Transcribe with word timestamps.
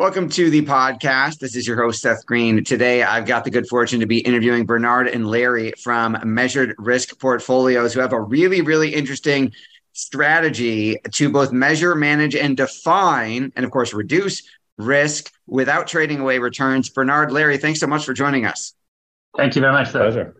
Welcome 0.00 0.30
to 0.30 0.48
the 0.48 0.62
podcast. 0.62 1.40
This 1.40 1.54
is 1.54 1.68
your 1.68 1.76
host, 1.76 2.00
Seth 2.00 2.24
Green. 2.24 2.64
Today, 2.64 3.02
I've 3.02 3.26
got 3.26 3.44
the 3.44 3.50
good 3.50 3.68
fortune 3.68 4.00
to 4.00 4.06
be 4.06 4.20
interviewing 4.20 4.64
Bernard 4.64 5.08
and 5.08 5.26
Larry 5.26 5.72
from 5.72 6.16
Measured 6.24 6.74
Risk 6.78 7.18
Portfolios, 7.18 7.92
who 7.92 8.00
have 8.00 8.14
a 8.14 8.20
really, 8.20 8.62
really 8.62 8.94
interesting 8.94 9.52
strategy 9.92 10.96
to 11.12 11.28
both 11.28 11.52
measure, 11.52 11.94
manage, 11.94 12.34
and 12.34 12.56
define, 12.56 13.52
and 13.54 13.66
of 13.66 13.70
course, 13.70 13.92
reduce 13.92 14.42
risk 14.78 15.30
without 15.46 15.86
trading 15.86 16.20
away 16.20 16.38
returns. 16.38 16.88
Bernard, 16.88 17.30
Larry, 17.30 17.58
thanks 17.58 17.78
so 17.78 17.86
much 17.86 18.06
for 18.06 18.14
joining 18.14 18.46
us. 18.46 18.72
Thank 19.36 19.54
you 19.54 19.60
very 19.60 19.74
much. 19.74 19.90
Pleasure. 19.90 20.34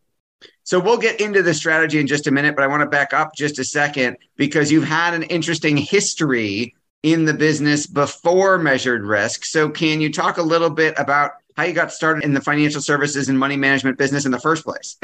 So 0.62 0.80
we'll 0.80 0.96
get 0.96 1.20
into 1.20 1.42
the 1.42 1.52
strategy 1.52 2.00
in 2.00 2.06
just 2.06 2.26
a 2.26 2.30
minute, 2.30 2.56
but 2.56 2.64
I 2.64 2.66
want 2.66 2.80
to 2.80 2.88
back 2.88 3.12
up 3.12 3.34
just 3.36 3.58
a 3.58 3.64
second 3.64 4.16
because 4.36 4.72
you've 4.72 4.84
had 4.84 5.12
an 5.12 5.24
interesting 5.24 5.76
history 5.76 6.74
in 7.02 7.24
the 7.24 7.34
business 7.34 7.86
before 7.86 8.58
measured 8.58 9.04
risk. 9.04 9.44
So, 9.44 9.68
can 9.70 10.00
you 10.00 10.12
talk 10.12 10.38
a 10.38 10.42
little 10.42 10.70
bit 10.70 10.94
about 10.98 11.32
how 11.56 11.64
you 11.64 11.72
got 11.72 11.92
started 11.92 12.24
in 12.24 12.34
the 12.34 12.40
financial 12.40 12.80
services 12.80 13.28
and 13.28 13.38
money 13.38 13.56
management 13.56 13.98
business 13.98 14.24
in 14.24 14.32
the 14.32 14.40
first 14.40 14.64
place? 14.64 14.96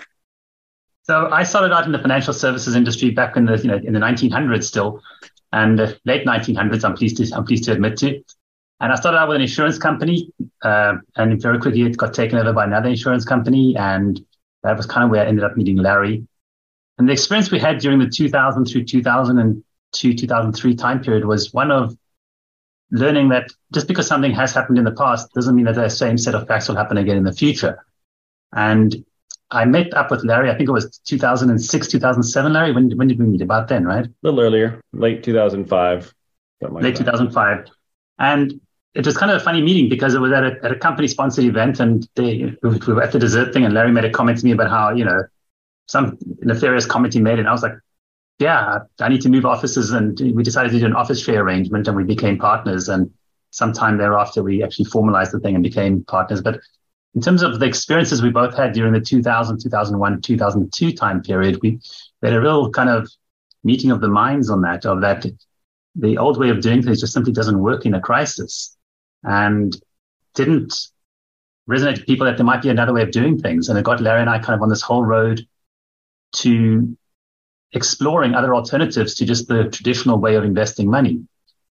So, 1.05 1.31
I 1.31 1.45
started 1.45 1.73
out 1.75 1.87
in 1.87 1.93
the 1.93 1.99
financial 1.99 2.35
services 2.35 2.75
industry 2.75 3.11
back 3.11 3.37
in 3.37 3.47
the 3.47 3.57
you 3.59 3.69
know 3.69 3.77
in 3.77 3.93
the 3.93 4.01
1900s 4.01 4.65
still, 4.65 5.03
and 5.53 5.79
late 6.05 6.27
1900s. 6.27 6.85
I'm 6.85 6.95
pleased 6.95 7.17
to 7.19 7.35
I'm 7.35 7.45
pleased 7.45 7.65
to 7.65 7.73
admit 7.73 7.97
to. 7.99 8.23
And 8.79 8.93
I 8.93 8.97
started 8.97 9.19
out 9.19 9.29
with 9.29 9.37
an 9.37 9.43
insurance 9.43 9.79
company, 9.79 10.31
uh, 10.63 10.95
and 11.17 11.41
very 11.41 11.59
quickly 11.59 11.83
it 11.83 11.97
got 11.97 12.13
taken 12.13 12.39
over 12.39 12.53
by 12.53 12.65
another 12.65 12.91
insurance 12.91 13.25
company, 13.25 13.75
and 13.75 14.21
that 14.63 14.77
was 14.77 14.85
kind 14.85 15.05
of 15.05 15.11
where 15.11 15.25
I 15.25 15.29
ended 15.29 15.45
up 15.45 15.57
meeting 15.57 15.77
Larry. 15.77 16.27
And 16.99 17.09
the 17.09 17.13
experience 17.13 17.51
we 17.51 17.59
had 17.59 17.79
during 17.79 17.99
the 17.99 18.09
2000 18.09 18.67
through 18.67 18.85
2000 18.85 19.65
2003 19.93 20.75
time 20.75 21.03
period 21.03 21.25
was 21.25 21.53
one 21.53 21.71
of 21.71 21.97
learning 22.91 23.29
that 23.31 23.51
just 23.73 23.89
because 23.89 24.07
something 24.07 24.33
has 24.33 24.53
happened 24.53 24.79
in 24.79 24.85
the 24.85 24.93
past 24.93 25.33
doesn't 25.35 25.55
mean 25.55 25.65
that 25.65 25.75
the 25.75 25.89
same 25.89 26.17
set 26.17 26.35
of 26.35 26.47
facts 26.47 26.69
will 26.69 26.77
happen 26.77 26.97
again 26.97 27.17
in 27.17 27.25
the 27.25 27.33
future. 27.33 27.85
And 28.53 29.05
I 29.51 29.65
met 29.65 29.95
up 29.95 30.11
with 30.11 30.25
Larry, 30.25 30.51
I 30.51 30.57
think 30.57 30.69
it 30.69 30.73
was 30.73 30.99
2006, 31.07 31.89
2007, 31.89 32.53
Larry. 32.53 32.73
When, 32.73 32.91
when 32.97 33.09
did 33.09 33.19
we 33.19 33.27
meet? 33.27 33.43
About 33.43 33.69
then, 33.69 33.85
right? 33.85 34.05
A 34.05 34.11
little 34.23 34.41
earlier, 34.41 34.81
late 34.93 35.23
2005. 35.23 36.15
Like 36.61 36.73
late 36.83 36.97
that. 36.97 37.05
2005. 37.05 37.67
And 38.19 38.61
it 38.95 39.05
was 39.05 39.17
kind 39.17 39.31
of 39.31 39.41
a 39.41 39.45
funny 39.45 39.61
meeting 39.61 39.89
because 39.89 40.15
it 40.15 40.21
was 40.21 40.33
at 40.33 40.43
a, 40.43 40.59
at 40.65 40.73
a 40.73 40.77
company 40.77 41.07
sponsored 41.07 41.45
event 41.45 41.81
and 41.81 42.09
they, 42.15 42.55
we 42.63 42.79
were 42.79 43.03
at 43.03 43.13
the 43.13 43.19
dessert 43.19 43.53
thing 43.53 43.65
and 43.65 43.75
Larry 43.75 43.93
made 43.93 44.07
a 44.07 44.11
comment 44.11 44.39
to 44.39 44.45
me 44.45 44.53
about 44.53 44.71
how, 44.71 44.91
you 44.93 45.05
know, 45.05 45.23
some 45.87 46.19
nefarious 46.41 46.87
comment 46.87 47.15
he 47.15 47.21
made. 47.21 47.39
And 47.39 47.47
I 47.47 47.53
was 47.53 47.63
like, 47.63 47.75
yeah, 48.39 48.81
I 49.01 49.09
need 49.09 49.23
to 49.23 49.29
move 49.29 49.47
offices. 49.47 49.93
And 49.93 50.19
we 50.35 50.43
decided 50.43 50.73
to 50.73 50.79
do 50.79 50.87
an 50.87 50.95
office 50.95 51.23
share 51.23 51.43
arrangement 51.43 51.89
and 51.89 51.97
we 51.97 52.05
became 52.05 52.39
partners. 52.39 52.89
And 52.89 53.11
sometime 53.51 53.97
thereafter, 53.97 54.43
we 54.43 54.63
actually 54.63 54.87
formalized 54.87 55.33
the 55.33 55.41
thing 55.41 55.55
and 55.55 55.63
became 55.63 56.05
partners. 56.05 56.43
But 56.43 56.61
in 57.15 57.23
terms 57.23 57.43
of 57.43 57.59
the 57.59 57.67
experiences 57.67 58.23
we 58.23 58.31
both 58.31 58.55
had 58.55 58.73
during 58.73 58.93
the 58.93 59.01
2000, 59.01 59.61
2001, 59.63 60.21
2002 60.21 60.93
time 60.93 61.23
period, 61.23 61.59
we 61.63 61.81
had 62.23 62.35
a 62.35 62.41
real 62.41 62.71
kind 62.71 62.91
of 62.91 63.11
meeting 63.65 63.91
of 63.91 64.01
the 64.01 64.09
minds 64.09 64.51
on 64.51 64.61
that, 64.63 64.85
of 64.85 65.01
that 65.01 65.25
the 65.95 66.19
old 66.19 66.39
way 66.39 66.51
of 66.51 66.61
doing 66.61 66.83
things 66.83 67.01
just 67.01 67.15
simply 67.15 67.33
doesn't 67.33 67.59
work 67.59 67.87
in 67.87 67.95
a 67.95 68.01
crisis 68.01 68.77
and 69.23 69.81
didn't 70.35 70.75
resonate 71.69 71.97
to 71.97 72.05
people 72.05 72.27
that 72.27 72.37
there 72.37 72.45
might 72.45 72.63
be 72.63 72.69
another 72.69 72.93
way 72.93 73.03
of 73.03 73.11
doing 73.11 73.39
things. 73.39 73.71
And 73.71 73.79
it 73.79 73.85
got 73.85 74.01
Larry 74.01 74.21
and 74.21 74.29
I 74.29 74.39
kind 74.39 74.55
of 74.55 74.63
on 74.63 74.69
this 74.69 74.83
whole 74.83 75.05
road 75.05 75.41
to 76.37 76.97
exploring 77.73 78.35
other 78.35 78.55
alternatives 78.55 79.15
to 79.17 79.25
just 79.25 79.49
the 79.49 79.65
traditional 79.65 80.19
way 80.19 80.35
of 80.37 80.45
investing 80.45 80.91
money. 80.91 81.21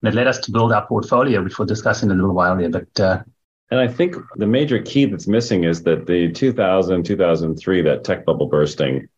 And 0.02 0.12
it 0.12 0.14
led 0.14 0.28
us 0.28 0.38
to 0.40 0.52
build 0.52 0.72
our 0.72 0.86
portfolio, 0.86 1.42
which 1.42 1.58
we'll 1.58 1.66
discuss 1.66 2.02
in 2.02 2.10
a 2.10 2.14
little 2.14 2.34
while 2.34 2.56
here. 2.56 2.68
But 2.68 3.00
uh, 3.00 3.22
and 3.70 3.80
I 3.80 3.88
think 3.88 4.16
the 4.36 4.46
major 4.46 4.80
key 4.80 5.04
that's 5.04 5.26
missing 5.26 5.64
is 5.64 5.82
that 5.82 6.06
the 6.06 6.32
2000, 6.32 7.04
2003, 7.04 7.82
that 7.82 8.04
tech 8.04 8.24
bubble 8.24 8.46
bursting, 8.46 9.08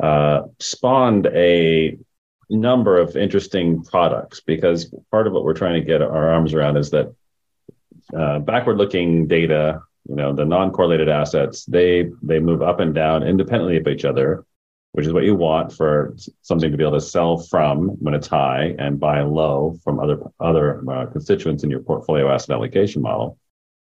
uh, 0.00 0.42
spawned 0.60 1.26
a 1.26 1.98
number 2.50 2.98
of 2.98 3.16
interesting 3.16 3.82
products 3.82 4.40
because 4.40 4.94
part 5.10 5.26
of 5.26 5.32
what 5.32 5.44
we're 5.44 5.54
trying 5.54 5.80
to 5.80 5.86
get 5.86 6.00
our 6.00 6.30
arms 6.30 6.54
around 6.54 6.76
is 6.76 6.90
that 6.90 7.14
uh, 8.16 8.38
backward-looking 8.38 9.26
data, 9.26 9.82
you 10.08 10.14
know, 10.14 10.32
the 10.32 10.44
non-correlated 10.44 11.08
assets, 11.08 11.64
they 11.66 12.10
they 12.22 12.38
move 12.38 12.62
up 12.62 12.80
and 12.80 12.94
down 12.94 13.22
independently 13.22 13.76
of 13.76 13.88
each 13.88 14.04
other 14.04 14.46
which 14.92 15.06
is 15.06 15.12
what 15.12 15.24
you 15.24 15.34
want 15.34 15.72
for 15.72 16.14
something 16.42 16.70
to 16.70 16.76
be 16.76 16.82
able 16.82 16.98
to 16.98 17.00
sell 17.00 17.38
from 17.38 17.88
when 18.00 18.14
it's 18.14 18.26
high 18.26 18.74
and 18.78 18.98
buy 18.98 19.20
low 19.22 19.76
from 19.84 20.00
other 20.00 20.18
other 20.40 20.82
uh, 20.90 21.06
constituents 21.06 21.62
in 21.62 21.70
your 21.70 21.80
portfolio 21.80 22.32
asset 22.32 22.54
allocation 22.54 23.02
model. 23.02 23.38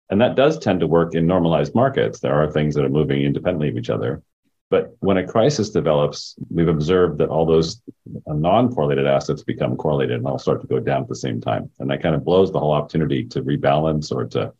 And 0.09 0.21
that 0.21 0.35
does 0.35 0.59
tend 0.59 0.79
to 0.81 0.87
work 0.87 1.15
in 1.15 1.25
normalized 1.25 1.73
markets. 1.73 2.19
There 2.19 2.33
are 2.33 2.51
things 2.51 2.75
that 2.75 2.85
are 2.85 2.89
moving 2.89 3.23
independently 3.23 3.69
of 3.69 3.77
each 3.77 3.89
other. 3.89 4.21
But 4.69 4.95
when 4.99 5.17
a 5.17 5.27
crisis 5.27 5.69
develops, 5.69 6.35
we've 6.49 6.67
observed 6.67 7.19
that 7.19 7.29
all 7.29 7.45
those 7.45 7.81
non-correlated 8.25 9.05
assets 9.05 9.43
become 9.43 9.77
correlated 9.77 10.17
and 10.17 10.27
all 10.27 10.39
start 10.39 10.61
to 10.61 10.67
go 10.67 10.79
down 10.79 11.03
at 11.03 11.07
the 11.07 11.15
same 11.15 11.39
time. 11.39 11.69
And 11.79 11.89
that 11.89 12.01
kind 12.01 12.15
of 12.15 12.25
blows 12.25 12.51
the 12.51 12.59
whole 12.59 12.71
opportunity 12.71 13.25
to 13.25 13.43
rebalance 13.43 14.11
or 14.11 14.25
to 14.25 14.53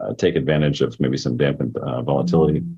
uh, 0.00 0.14
take 0.14 0.36
advantage 0.36 0.80
of 0.80 0.98
maybe 1.00 1.18
some 1.18 1.36
dampened 1.36 1.76
uh, 1.76 2.02
volatility. 2.02 2.60
Mm-hmm. 2.60 2.74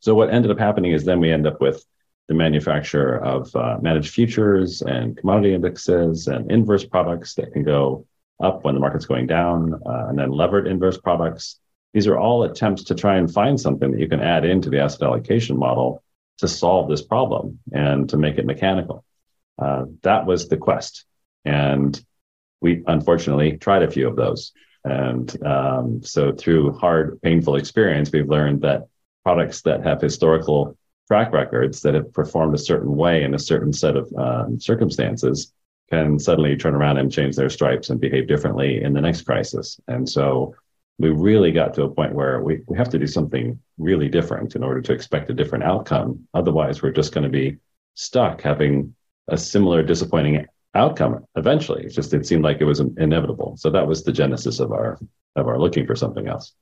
So 0.00 0.14
what 0.14 0.30
ended 0.30 0.50
up 0.50 0.58
happening 0.58 0.92
is 0.92 1.04
then 1.04 1.20
we 1.20 1.32
end 1.32 1.46
up 1.46 1.60
with 1.60 1.84
the 2.28 2.34
manufacture 2.34 3.16
of 3.22 3.54
uh, 3.54 3.78
managed 3.80 4.12
futures 4.12 4.82
and 4.82 5.16
commodity 5.16 5.54
indexes 5.54 6.26
and 6.26 6.50
inverse 6.50 6.84
products 6.84 7.34
that 7.34 7.52
can 7.52 7.62
go 7.62 8.06
up 8.42 8.64
when 8.64 8.74
the 8.74 8.80
market's 8.80 9.06
going 9.06 9.26
down, 9.26 9.74
uh, 9.86 10.06
and 10.08 10.18
then 10.18 10.30
levered 10.30 10.66
inverse 10.66 10.98
products. 10.98 11.58
These 11.94 12.06
are 12.06 12.18
all 12.18 12.42
attempts 12.42 12.84
to 12.84 12.94
try 12.94 13.16
and 13.16 13.32
find 13.32 13.58
something 13.58 13.92
that 13.92 14.00
you 14.00 14.08
can 14.08 14.20
add 14.20 14.44
into 14.44 14.68
the 14.68 14.80
asset 14.80 15.02
allocation 15.02 15.56
model 15.56 16.02
to 16.38 16.48
solve 16.48 16.88
this 16.88 17.02
problem 17.02 17.58
and 17.72 18.08
to 18.10 18.18
make 18.18 18.36
it 18.36 18.44
mechanical. 18.44 19.04
Uh, 19.58 19.86
that 20.02 20.26
was 20.26 20.48
the 20.48 20.56
quest. 20.56 21.06
And 21.44 21.98
we 22.60 22.82
unfortunately 22.86 23.56
tried 23.56 23.82
a 23.82 23.90
few 23.90 24.08
of 24.08 24.16
those. 24.16 24.52
And 24.84 25.44
um, 25.44 26.02
so 26.02 26.32
through 26.32 26.72
hard, 26.72 27.20
painful 27.22 27.56
experience, 27.56 28.10
we've 28.12 28.28
learned 28.28 28.62
that 28.62 28.88
products 29.24 29.62
that 29.62 29.84
have 29.84 30.00
historical 30.00 30.76
track 31.08 31.32
records 31.32 31.80
that 31.82 31.94
have 31.94 32.12
performed 32.12 32.54
a 32.54 32.58
certain 32.58 32.96
way 32.96 33.22
in 33.22 33.34
a 33.34 33.38
certain 33.38 33.72
set 33.72 33.96
of 33.96 34.12
um, 34.16 34.58
circumstances 34.58 35.52
can 35.90 36.18
suddenly 36.18 36.56
turn 36.56 36.74
around 36.74 36.98
and 36.98 37.12
change 37.12 37.36
their 37.36 37.48
stripes 37.48 37.90
and 37.90 38.00
behave 38.00 38.26
differently 38.26 38.82
in 38.82 38.92
the 38.92 39.00
next 39.00 39.22
crisis. 39.22 39.80
And 39.86 40.08
so 40.08 40.54
we 40.98 41.10
really 41.10 41.52
got 41.52 41.74
to 41.74 41.84
a 41.84 41.90
point 41.90 42.14
where 42.14 42.42
we, 42.42 42.62
we 42.66 42.76
have 42.76 42.88
to 42.88 42.98
do 42.98 43.06
something 43.06 43.60
really 43.78 44.08
different 44.08 44.56
in 44.56 44.64
order 44.64 44.80
to 44.80 44.92
expect 44.92 45.30
a 45.30 45.34
different 45.34 45.64
outcome. 45.64 46.26
Otherwise, 46.34 46.82
we're 46.82 46.90
just 46.90 47.12
going 47.12 47.24
to 47.24 47.30
be 47.30 47.58
stuck 47.94 48.40
having 48.40 48.94
a 49.28 49.36
similar 49.36 49.82
disappointing 49.82 50.46
outcome 50.74 51.24
eventually. 51.36 51.84
It's 51.84 51.94
just 51.94 52.14
it 52.14 52.26
seemed 52.26 52.44
like 52.44 52.60
it 52.60 52.64
was 52.64 52.80
inevitable. 52.80 53.56
So 53.56 53.70
that 53.70 53.86
was 53.86 54.02
the 54.02 54.12
genesis 54.12 54.60
of 54.60 54.72
our 54.72 54.98
of 55.36 55.46
our 55.46 55.58
looking 55.58 55.86
for 55.86 55.94
something 55.94 56.26
else. 56.28 56.52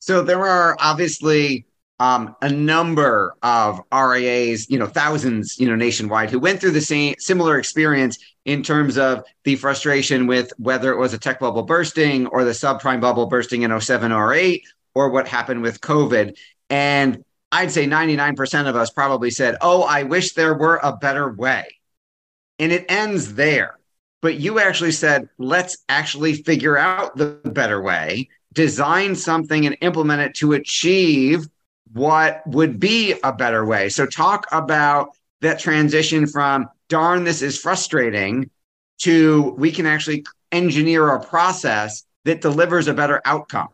So 0.00 0.22
there 0.22 0.46
are 0.46 0.76
obviously 0.78 1.66
um, 2.00 2.36
a 2.42 2.48
number 2.48 3.34
of 3.42 3.80
RIAs, 3.92 4.70
you 4.70 4.78
know, 4.78 4.86
thousands, 4.86 5.58
you 5.58 5.68
know, 5.68 5.74
nationwide 5.74 6.30
who 6.30 6.38
went 6.38 6.60
through 6.60 6.70
the 6.70 6.80
same 6.80 7.14
similar 7.18 7.58
experience 7.58 8.18
in 8.44 8.62
terms 8.62 8.96
of 8.96 9.24
the 9.44 9.56
frustration 9.56 10.26
with 10.26 10.52
whether 10.58 10.92
it 10.92 10.98
was 10.98 11.12
a 11.12 11.18
tech 11.18 11.40
bubble 11.40 11.64
bursting 11.64 12.26
or 12.28 12.44
the 12.44 12.52
subprime 12.52 13.00
bubble 13.00 13.26
bursting 13.26 13.62
in 13.62 13.80
07 13.80 14.12
or 14.12 14.32
08 14.32 14.64
or 14.94 15.10
what 15.10 15.26
happened 15.26 15.62
with 15.62 15.80
COVID. 15.80 16.36
And 16.70 17.24
I'd 17.50 17.72
say 17.72 17.86
99% 17.86 18.68
of 18.68 18.76
us 18.76 18.90
probably 18.90 19.30
said, 19.30 19.56
Oh, 19.60 19.82
I 19.82 20.04
wish 20.04 20.34
there 20.34 20.54
were 20.54 20.80
a 20.82 20.96
better 20.96 21.32
way. 21.32 21.66
And 22.58 22.72
it 22.72 22.86
ends 22.88 23.34
there. 23.34 23.78
But 24.20 24.40
you 24.40 24.58
actually 24.58 24.92
said, 24.92 25.28
let's 25.38 25.78
actually 25.88 26.42
figure 26.42 26.76
out 26.76 27.16
the 27.16 27.40
better 27.44 27.80
way, 27.80 28.28
design 28.52 29.14
something 29.14 29.64
and 29.64 29.76
implement 29.80 30.22
it 30.22 30.34
to 30.36 30.54
achieve 30.54 31.46
what 31.92 32.46
would 32.46 32.78
be 32.78 33.14
a 33.22 33.32
better 33.32 33.64
way. 33.64 33.88
So, 33.88 34.06
talk 34.06 34.46
about 34.52 35.10
that 35.40 35.58
transition 35.58 36.26
from 36.26 36.68
darn, 36.88 37.24
this 37.24 37.42
is 37.42 37.58
frustrating 37.58 38.50
to 38.98 39.54
we 39.58 39.70
can 39.70 39.86
actually 39.86 40.24
engineer 40.52 41.08
a 41.08 41.20
process 41.20 42.04
that 42.24 42.40
delivers 42.40 42.88
a 42.88 42.94
better 42.94 43.20
outcome. 43.24 43.68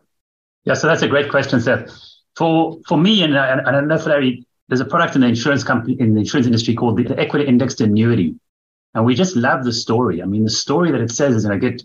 Yeah, 0.65 0.73
so 0.73 0.87
that's 0.87 1.01
a 1.01 1.07
great 1.07 1.29
question, 1.29 1.59
Seth. 1.59 1.91
for 2.35 2.79
for 2.87 2.97
me, 2.97 3.23
and, 3.23 3.35
and 3.35 3.67
I 3.67 3.81
know 3.81 3.97
for 3.97 4.09
Larry, 4.09 4.45
there's 4.67 4.81
a 4.81 4.85
product 4.85 5.15
in 5.15 5.21
the 5.21 5.27
insurance 5.27 5.63
company 5.63 5.95
in 5.99 6.13
the 6.13 6.21
insurance 6.21 6.47
industry 6.47 6.73
called 6.75 6.97
the, 6.97 7.03
the 7.03 7.19
equity 7.19 7.45
indexed 7.45 7.81
annuity, 7.81 8.35
and 8.93 9.05
we 9.05 9.15
just 9.15 9.35
love 9.35 9.63
the 9.63 9.73
story. 9.73 10.21
I 10.21 10.25
mean, 10.25 10.43
the 10.43 10.49
story 10.49 10.91
that 10.91 11.01
it 11.01 11.11
says 11.11 11.35
is, 11.35 11.43
you 11.43 11.49
know, 11.49 11.59
get 11.59 11.81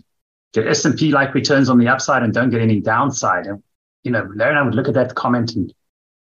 get 0.53 0.67
S 0.67 0.85
and 0.85 0.97
P 0.97 1.11
like 1.11 1.33
returns 1.33 1.69
on 1.69 1.77
the 1.77 1.87
upside 1.87 2.23
and 2.23 2.33
don't 2.33 2.49
get 2.49 2.61
any 2.61 2.79
downside. 2.79 3.45
And 3.47 3.63
you 4.03 4.11
know, 4.11 4.27
Larry 4.35 4.51
and 4.51 4.59
I 4.59 4.63
would 4.63 4.75
look 4.75 4.87
at 4.87 4.95
that 4.95 5.15
comment 5.15 5.55
and 5.55 5.73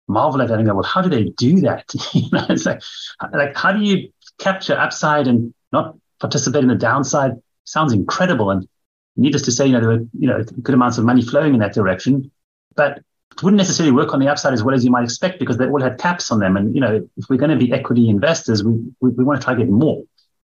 marvel 0.10 0.42
at 0.42 0.50
that 0.50 0.58
and 0.58 0.68
go, 0.68 0.74
well, 0.74 0.84
how 0.84 1.02
do 1.02 1.10
they 1.10 1.26
do 1.26 1.62
that? 1.62 1.94
you 2.14 2.30
know, 2.32 2.46
it's 2.50 2.66
like, 2.66 2.82
like 3.32 3.56
how 3.56 3.72
do 3.72 3.82
you 3.82 4.12
capture 4.40 4.78
upside 4.78 5.28
and 5.28 5.54
not 5.72 5.96
participate 6.20 6.64
in 6.64 6.70
the 6.70 6.76
downside? 6.76 7.34
Sounds 7.64 7.94
incredible. 7.94 8.50
And 8.50 8.68
needless 9.16 9.44
to 9.44 9.52
say, 9.52 9.68
you 9.68 9.74
know, 9.74 9.80
there 9.80 9.90
were 9.90 10.06
you 10.18 10.28
know 10.28 10.44
good 10.62 10.76
amounts 10.76 10.98
of 10.98 11.06
money 11.06 11.22
flowing 11.22 11.54
in 11.54 11.60
that 11.60 11.74
direction, 11.74 12.32
but 12.76 12.98
it 13.32 13.44
wouldn't 13.44 13.58
necessarily 13.58 13.94
work 13.94 14.14
on 14.14 14.20
the 14.20 14.28
upside 14.28 14.54
as 14.54 14.64
well 14.64 14.76
as 14.76 14.84
you 14.84 14.92
might 14.92 15.04
expect 15.04 15.40
because 15.40 15.58
they 15.58 15.68
all 15.68 15.82
had 15.82 15.98
caps 15.98 16.32
on 16.32 16.40
them. 16.40 16.58
And 16.58 16.74
you 16.74 16.82
know, 16.82 17.08
if 17.16 17.26
we're 17.30 17.38
going 17.38 17.52
to 17.52 17.58
be 17.58 17.72
equity 17.72 18.10
investors, 18.10 18.64
we 18.64 18.74
we, 19.00 19.12
we 19.12 19.24
want 19.24 19.40
to 19.40 19.46
try 19.46 19.54
to 19.54 19.60
get 19.60 19.70
more, 19.70 20.04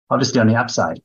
obviously 0.09 0.39
on 0.41 0.47
the 0.47 0.55
upside. 0.55 1.01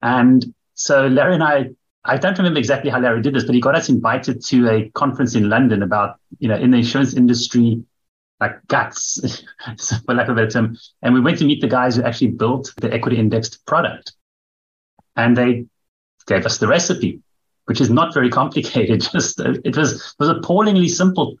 And 0.00 0.54
so 0.74 1.06
Larry 1.06 1.34
and 1.34 1.44
I, 1.44 1.70
I 2.04 2.16
don't 2.16 2.36
remember 2.36 2.58
exactly 2.58 2.90
how 2.90 2.98
Larry 3.00 3.22
did 3.22 3.34
this, 3.34 3.44
but 3.44 3.54
he 3.54 3.60
got 3.60 3.76
us 3.76 3.88
invited 3.88 4.44
to 4.46 4.68
a 4.68 4.90
conference 4.90 5.34
in 5.34 5.48
London 5.48 5.82
about 5.82 6.18
you 6.38 6.48
know 6.48 6.56
in 6.56 6.70
the 6.70 6.78
insurance 6.78 7.14
industry 7.14 7.84
like 8.42 8.66
guts, 8.66 9.44
for 10.04 10.14
lack 10.14 10.26
of 10.26 10.32
a 10.32 10.34
better 10.34 10.50
term. 10.50 10.76
And 11.00 11.14
we 11.14 11.20
went 11.20 11.38
to 11.38 11.44
meet 11.44 11.60
the 11.60 11.68
guys 11.68 11.94
who 11.94 12.02
actually 12.02 12.32
built 12.32 12.72
the 12.76 12.92
equity 12.92 13.16
indexed 13.16 13.64
product. 13.66 14.14
And 15.14 15.36
they 15.36 15.66
gave 16.26 16.44
us 16.44 16.58
the 16.58 16.66
recipe, 16.66 17.20
which 17.66 17.80
is 17.80 17.88
not 17.88 18.12
very 18.12 18.30
complicated. 18.30 19.00
Just 19.12 19.38
it 19.38 19.76
was 19.76 19.92
it 19.94 20.14
was 20.18 20.28
appallingly 20.28 20.88
simple. 20.88 21.36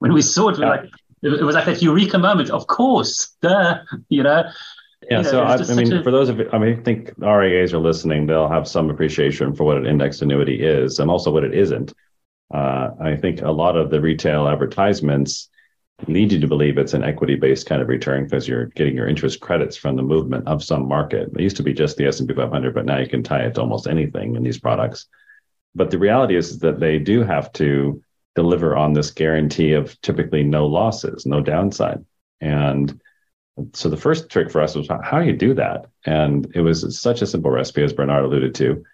When 0.00 0.12
we 0.12 0.22
saw 0.22 0.48
it, 0.48 0.58
we 0.58 0.64
like 0.64 0.90
it 1.22 1.44
was 1.44 1.54
like 1.54 1.66
that 1.66 1.82
eureka 1.82 2.18
moment. 2.18 2.50
Of 2.50 2.66
course, 2.66 3.36
duh, 3.42 3.78
you 4.08 4.24
know. 4.24 4.44
Yeah, 5.10 5.18
you 5.18 5.22
know, 5.24 5.30
so 5.30 5.42
I, 5.42 5.56
I 5.56 5.74
mean, 5.74 5.92
a, 5.92 6.02
for 6.04 6.12
those 6.12 6.28
of 6.28 6.38
you, 6.38 6.48
I 6.52 6.58
mean, 6.58 6.78
I 6.78 6.82
think 6.82 7.12
RIAs 7.18 7.74
are 7.74 7.78
listening, 7.78 8.26
they'll 8.26 8.48
have 8.48 8.68
some 8.68 8.90
appreciation 8.90 9.54
for 9.54 9.64
what 9.64 9.76
an 9.76 9.86
indexed 9.86 10.22
annuity 10.22 10.62
is 10.62 11.00
and 11.00 11.10
also 11.10 11.32
what 11.32 11.42
it 11.42 11.52
isn't. 11.52 11.92
Uh, 12.54 12.90
I 13.00 13.16
think 13.16 13.42
a 13.42 13.50
lot 13.50 13.76
of 13.76 13.90
the 13.90 14.00
retail 14.00 14.46
advertisements 14.46 15.48
lead 16.06 16.32
you 16.32 16.40
to 16.40 16.46
believe 16.46 16.78
it's 16.78 16.94
an 16.94 17.02
equity 17.02 17.34
based 17.34 17.66
kind 17.66 17.82
of 17.82 17.88
return 17.88 18.24
because 18.24 18.46
you're 18.46 18.66
getting 18.66 18.94
your 18.94 19.08
interest 19.08 19.40
credits 19.40 19.76
from 19.76 19.96
the 19.96 20.02
movement 20.02 20.46
of 20.46 20.62
some 20.62 20.86
market. 20.86 21.28
It 21.34 21.40
used 21.40 21.56
to 21.56 21.62
be 21.64 21.72
just 21.72 21.96
the 21.96 22.06
S&P 22.06 22.32
500, 22.32 22.72
but 22.72 22.86
now 22.86 22.98
you 22.98 23.08
can 23.08 23.24
tie 23.24 23.42
it 23.42 23.54
to 23.56 23.60
almost 23.60 23.88
anything 23.88 24.36
in 24.36 24.44
these 24.44 24.60
products. 24.60 25.06
But 25.74 25.90
the 25.90 25.98
reality 25.98 26.36
is 26.36 26.60
that 26.60 26.78
they 26.78 26.98
do 26.98 27.24
have 27.24 27.52
to 27.54 28.02
deliver 28.36 28.76
on 28.76 28.92
this 28.92 29.10
guarantee 29.10 29.72
of 29.72 30.00
typically 30.02 30.44
no 30.44 30.66
losses, 30.66 31.26
no 31.26 31.40
downside. 31.40 32.04
And 32.40 33.00
so 33.72 33.88
the 33.88 33.96
first 33.96 34.30
trick 34.30 34.50
for 34.50 34.60
us 34.60 34.74
was 34.74 34.88
how 34.88 35.20
do 35.20 35.26
you 35.26 35.36
do 35.36 35.54
that? 35.54 35.86
And 36.06 36.50
it 36.54 36.60
was 36.60 36.98
such 36.98 37.22
a 37.22 37.26
simple 37.26 37.50
recipe, 37.50 37.82
as 37.82 37.92
Bernard 37.92 38.24
alluded 38.24 38.54
to. 38.56 38.84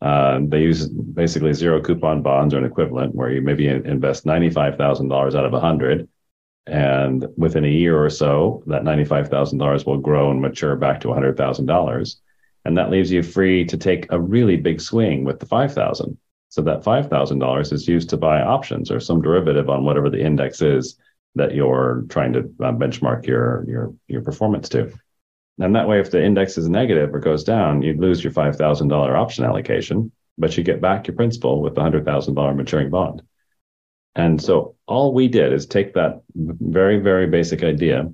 Uh, 0.00 0.40
they 0.42 0.60
use 0.62 0.88
basically 0.88 1.52
zero 1.52 1.80
coupon 1.80 2.22
bonds 2.22 2.54
or 2.54 2.58
an 2.58 2.64
equivalent 2.64 3.14
where 3.14 3.30
you 3.30 3.40
maybe 3.40 3.68
invest 3.68 4.24
$95,000 4.24 5.34
out 5.34 5.44
of 5.44 5.52
100 5.52 6.08
and 6.66 7.26
within 7.36 7.64
a 7.64 7.68
year 7.68 8.02
or 8.02 8.10
so, 8.10 8.62
that 8.66 8.82
$95,000 8.82 9.86
will 9.86 9.98
grow 9.98 10.30
and 10.30 10.40
mature 10.40 10.76
back 10.76 11.00
to 11.00 11.08
$100,000. 11.08 12.16
And 12.64 12.78
that 12.78 12.90
leaves 12.90 13.10
you 13.10 13.22
free 13.22 13.64
to 13.64 13.76
take 13.76 14.06
a 14.10 14.20
really 14.20 14.56
big 14.56 14.80
swing 14.80 15.24
with 15.24 15.40
the 15.40 15.46
5,000. 15.46 16.16
So 16.48 16.62
that 16.62 16.84
$5,000 16.84 17.72
is 17.72 17.88
used 17.88 18.10
to 18.10 18.16
buy 18.16 18.42
options 18.42 18.90
or 18.90 19.00
some 19.00 19.22
derivative 19.22 19.68
on 19.68 19.84
whatever 19.84 20.10
the 20.10 20.20
index 20.20 20.62
is 20.62 20.96
that 21.34 21.54
you're 21.54 22.04
trying 22.08 22.32
to 22.34 22.40
uh, 22.40 22.72
benchmark 22.72 23.26
your, 23.26 23.64
your, 23.66 23.94
your 24.08 24.22
performance 24.22 24.68
to. 24.70 24.92
And 25.58 25.76
that 25.76 25.88
way, 25.88 26.00
if 26.00 26.10
the 26.10 26.22
index 26.22 26.58
is 26.58 26.68
negative 26.68 27.14
or 27.14 27.20
goes 27.20 27.44
down, 27.44 27.82
you'd 27.82 28.00
lose 28.00 28.22
your 28.22 28.32
$5,000 28.32 29.14
option 29.14 29.44
allocation, 29.44 30.12
but 30.38 30.56
you 30.56 30.64
get 30.64 30.80
back 30.80 31.06
your 31.06 31.16
principal 31.16 31.62
with 31.62 31.74
the 31.74 31.80
$100,000 31.80 32.56
maturing 32.56 32.90
bond. 32.90 33.22
And 34.14 34.40
so 34.40 34.76
all 34.86 35.14
we 35.14 35.28
did 35.28 35.52
is 35.52 35.66
take 35.66 35.94
that 35.94 36.22
very, 36.34 36.98
very 36.98 37.26
basic 37.26 37.62
idea 37.62 38.10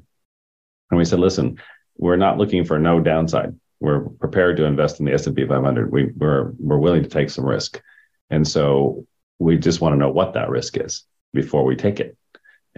and 0.90 0.98
we 0.98 1.04
said, 1.04 1.20
listen, 1.20 1.60
we're 1.96 2.16
not 2.16 2.38
looking 2.38 2.64
for 2.64 2.78
no 2.78 3.00
downside. 3.00 3.54
We're 3.80 4.08
prepared 4.08 4.56
to 4.56 4.64
invest 4.64 5.00
in 5.00 5.06
the 5.06 5.12
S&P 5.12 5.46
500. 5.46 5.92
We, 5.92 6.06
we're, 6.16 6.52
we're 6.58 6.78
willing 6.78 7.02
to 7.02 7.08
take 7.08 7.30
some 7.30 7.44
risk. 7.44 7.80
And 8.30 8.46
so 8.46 9.06
we 9.38 9.56
just 9.56 9.80
want 9.80 9.94
to 9.94 9.98
know 9.98 10.10
what 10.10 10.34
that 10.34 10.48
risk 10.50 10.76
is 10.76 11.04
before 11.32 11.64
we 11.64 11.76
take 11.76 12.00
it. 12.00 12.16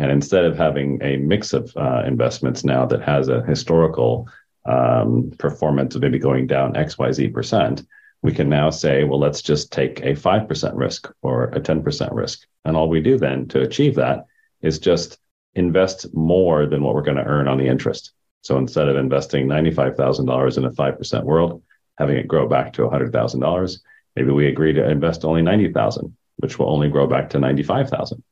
And 0.00 0.10
instead 0.10 0.46
of 0.46 0.56
having 0.56 0.98
a 1.02 1.18
mix 1.18 1.52
of 1.52 1.70
uh, 1.76 2.04
investments 2.06 2.64
now 2.64 2.86
that 2.86 3.02
has 3.02 3.28
a 3.28 3.42
historical 3.42 4.26
um, 4.64 5.30
performance 5.38 5.94
of 5.94 6.00
maybe 6.00 6.18
going 6.18 6.46
down 6.46 6.72
XYZ 6.72 7.34
percent, 7.34 7.82
we 8.22 8.32
can 8.32 8.48
now 8.48 8.70
say, 8.70 9.04
well, 9.04 9.20
let's 9.20 9.42
just 9.42 9.70
take 9.70 10.00
a 10.00 10.14
5% 10.14 10.72
risk 10.74 11.12
or 11.20 11.44
a 11.48 11.60
10% 11.60 12.14
risk. 12.14 12.46
And 12.64 12.78
all 12.78 12.88
we 12.88 13.02
do 13.02 13.18
then 13.18 13.46
to 13.48 13.60
achieve 13.60 13.94
that 13.96 14.24
is 14.62 14.78
just 14.78 15.18
invest 15.54 16.14
more 16.14 16.64
than 16.64 16.82
what 16.82 16.94
we're 16.94 17.02
going 17.02 17.18
to 17.18 17.24
earn 17.24 17.46
on 17.46 17.58
the 17.58 17.68
interest. 17.68 18.12
So 18.40 18.56
instead 18.56 18.88
of 18.88 18.96
investing 18.96 19.48
$95,000 19.48 20.56
in 20.56 20.64
a 20.64 20.70
5% 20.70 21.24
world, 21.24 21.62
having 21.98 22.16
it 22.16 22.26
grow 22.26 22.48
back 22.48 22.72
to 22.74 22.88
$100,000, 22.88 23.78
maybe 24.16 24.30
we 24.30 24.46
agree 24.46 24.72
to 24.72 24.90
invest 24.90 25.26
only 25.26 25.42
90,000, 25.42 26.16
which 26.38 26.58
will 26.58 26.70
only 26.70 26.88
grow 26.88 27.06
back 27.06 27.28
to 27.30 27.38
95,000. 27.38 28.22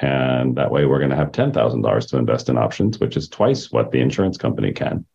And 0.00 0.56
that 0.56 0.70
way 0.70 0.84
we're 0.84 0.98
going 0.98 1.10
to 1.10 1.16
have 1.16 1.32
$10,000 1.32 2.08
to 2.08 2.18
invest 2.18 2.48
in 2.48 2.58
options, 2.58 2.98
which 2.98 3.16
is 3.16 3.28
twice 3.28 3.70
what 3.72 3.90
the 3.90 4.00
insurance 4.00 4.36
company 4.36 4.72
can. 4.72 5.06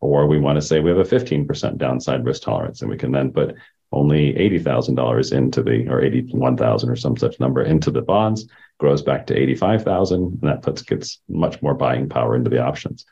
Or 0.00 0.26
we 0.26 0.38
want 0.38 0.56
to 0.56 0.62
say 0.62 0.80
we 0.80 0.90
have 0.90 0.98
a 0.98 1.02
15% 1.02 1.78
downside 1.78 2.24
risk 2.24 2.42
tolerance, 2.42 2.82
and 2.82 2.90
we 2.90 2.98
can 2.98 3.10
then 3.10 3.32
put 3.32 3.56
only 3.90 4.34
$80,000 4.34 5.32
into 5.32 5.62
the, 5.62 5.88
or 5.88 6.02
81,000 6.02 6.90
or 6.90 6.96
some 6.96 7.16
such 7.16 7.40
number 7.40 7.62
into 7.62 7.90
the 7.90 8.02
bonds, 8.02 8.46
grows 8.78 9.02
back 9.02 9.26
to 9.26 9.36
85,000, 9.36 10.22
and 10.22 10.40
that 10.42 10.62
puts, 10.62 10.82
gets 10.82 11.20
much 11.28 11.60
more 11.62 11.74
buying 11.74 12.08
power 12.08 12.36
into 12.36 12.50
the 12.50 12.62
options. 12.62 13.06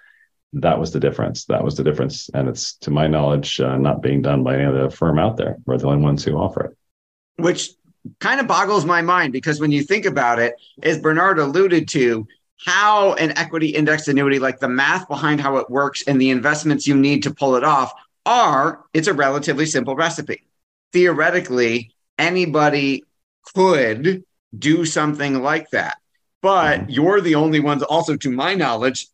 That 0.53 0.79
was 0.79 0.93
the 0.93 1.01
difference. 1.01 1.47
That 1.47 1.65
was 1.65 1.77
the 1.77 1.83
difference. 1.83 2.29
And 2.33 2.49
it's, 2.49 2.75
to 2.79 2.91
my 2.91 3.07
knowledge, 3.07 3.59
uh, 3.59 3.77
not 3.79 4.03
being 4.03 4.23
done 4.23 4.45
by 4.45 4.57
any 4.57 4.65
other 4.65 4.91
firm 4.91 5.19
out 5.19 5.37
there. 5.37 5.57
We're 5.67 5.79
the 5.79 5.89
only 5.89 6.05
ones 6.05 6.25
who 6.25 6.37
offer 6.37 6.67
it. 6.67 6.77
Which 7.43 7.71
kind 8.21 8.41
of 8.41 8.47
boggles 8.47 8.85
my 8.85 9.03
mind 9.03 9.33
because 9.33 9.61
when 9.61 9.73
you 9.73 9.83
think 9.83 10.05
about 10.05 10.39
it, 10.39 10.55
as 10.83 10.99
Bernard 10.99 11.39
alluded 11.39 11.89
to, 11.89 12.27
how 12.65 13.15
an 13.15 13.37
equity 13.37 13.69
index 13.69 14.09
annuity, 14.09 14.39
like 14.39 14.61
the 14.61 14.69
math 14.69 15.09
behind 15.09 15.41
how 15.41 15.57
it 15.59 15.69
works 15.69 16.03
and 16.07 16.21
the 16.21 16.31
investments 16.31 16.87
you 16.87 16.97
need 16.97 17.23
to 17.23 17.35
pull 17.35 17.57
it 17.57 17.65
off, 17.65 17.93
are 18.25 18.85
it's 18.93 19.09
a 19.09 19.15
relatively 19.15 19.67
simple 19.67 19.95
recipe. 19.95 20.43
Theoretically, 20.93 21.93
anybody 22.19 23.05
could 23.55 24.25
do 24.59 24.85
something 24.85 25.43
like 25.43 25.71
that. 25.71 25.99
But 26.43 26.81
mm-hmm. 26.81 26.91
you're 26.91 27.21
the 27.21 27.35
only 27.35 27.61
ones, 27.61 27.83
also 27.83 28.17
to 28.17 28.31
my 28.31 28.55
knowledge, 28.55 29.09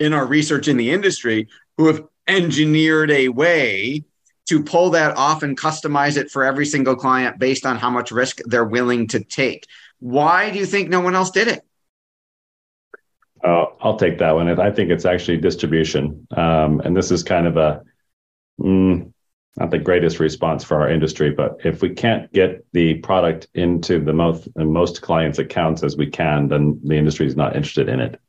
in 0.00 0.12
our 0.12 0.26
research 0.26 0.68
in 0.68 0.76
the 0.76 0.90
industry, 0.90 1.48
who 1.76 1.86
have 1.88 2.04
engineered 2.26 3.10
a 3.10 3.28
way 3.28 4.04
to 4.48 4.62
pull 4.62 4.90
that 4.90 5.16
off 5.16 5.42
and 5.42 5.58
customize 5.58 6.16
it 6.16 6.30
for 6.30 6.44
every 6.44 6.66
single 6.66 6.96
client 6.96 7.38
based 7.38 7.66
on 7.66 7.76
how 7.76 7.90
much 7.90 8.10
risk 8.10 8.40
they're 8.46 8.64
willing 8.64 9.06
to 9.08 9.20
take. 9.20 9.66
Why 10.00 10.50
do 10.50 10.58
you 10.58 10.66
think 10.66 10.88
no 10.88 11.00
one 11.00 11.14
else 11.14 11.30
did 11.30 11.48
it? 11.48 11.62
Uh, 13.44 13.66
I'll 13.80 13.96
take 13.96 14.18
that 14.18 14.34
one. 14.34 14.48
I 14.58 14.70
think 14.70 14.90
it's 14.90 15.04
actually 15.04 15.36
distribution. 15.36 16.26
Um, 16.36 16.80
and 16.80 16.96
this 16.96 17.10
is 17.10 17.22
kind 17.22 17.46
of 17.46 17.56
a 17.56 17.82
mm, 18.60 19.12
not 19.58 19.70
the 19.70 19.78
greatest 19.78 20.18
response 20.18 20.64
for 20.64 20.80
our 20.80 20.88
industry, 20.88 21.30
but 21.30 21.58
if 21.64 21.82
we 21.82 21.90
can't 21.90 22.32
get 22.32 22.64
the 22.72 22.94
product 22.94 23.48
into 23.54 23.98
the 24.02 24.12
most 24.12 24.48
most 24.56 25.02
clients' 25.02 25.38
accounts 25.38 25.82
as 25.82 25.96
we 25.96 26.06
can, 26.06 26.48
then 26.48 26.80
the 26.84 26.96
industry 26.96 27.26
is 27.26 27.36
not 27.36 27.54
interested 27.54 27.88
in 27.88 28.00
it. 28.00 28.20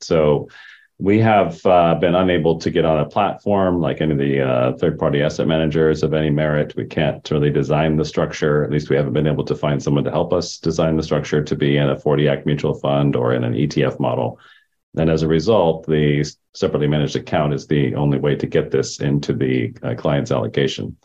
So 0.00 0.48
we 0.98 1.18
have 1.18 1.64
uh, 1.66 1.96
been 1.96 2.14
unable 2.14 2.58
to 2.60 2.70
get 2.70 2.84
on 2.84 3.00
a 3.00 3.08
platform 3.08 3.80
like 3.80 4.00
any 4.00 4.12
of 4.12 4.18
the 4.18 4.40
uh, 4.40 4.72
third 4.74 4.98
party 4.98 5.22
asset 5.22 5.48
managers 5.48 6.04
of 6.04 6.14
any 6.14 6.30
merit. 6.30 6.74
We 6.76 6.84
can't 6.84 7.28
really 7.30 7.50
design 7.50 7.96
the 7.96 8.04
structure. 8.04 8.62
At 8.62 8.70
least 8.70 8.90
we 8.90 8.96
haven't 8.96 9.12
been 9.12 9.26
able 9.26 9.44
to 9.44 9.56
find 9.56 9.82
someone 9.82 10.04
to 10.04 10.10
help 10.12 10.32
us 10.32 10.58
design 10.58 10.96
the 10.96 11.02
structure 11.02 11.42
to 11.42 11.56
be 11.56 11.76
in 11.76 11.90
a 11.90 11.98
40 11.98 12.28
Act 12.28 12.46
mutual 12.46 12.74
fund 12.74 13.16
or 13.16 13.34
in 13.34 13.42
an 13.42 13.54
ETF 13.54 13.98
model. 13.98 14.38
And 14.96 15.10
as 15.10 15.22
a 15.22 15.28
result, 15.28 15.84
the 15.86 16.24
separately 16.54 16.86
managed 16.86 17.16
account 17.16 17.54
is 17.54 17.66
the 17.66 17.96
only 17.96 18.18
way 18.18 18.36
to 18.36 18.46
get 18.46 18.70
this 18.70 19.00
into 19.00 19.32
the 19.32 19.74
uh, 19.82 19.94
client's 19.96 20.30
allocation. 20.30 20.96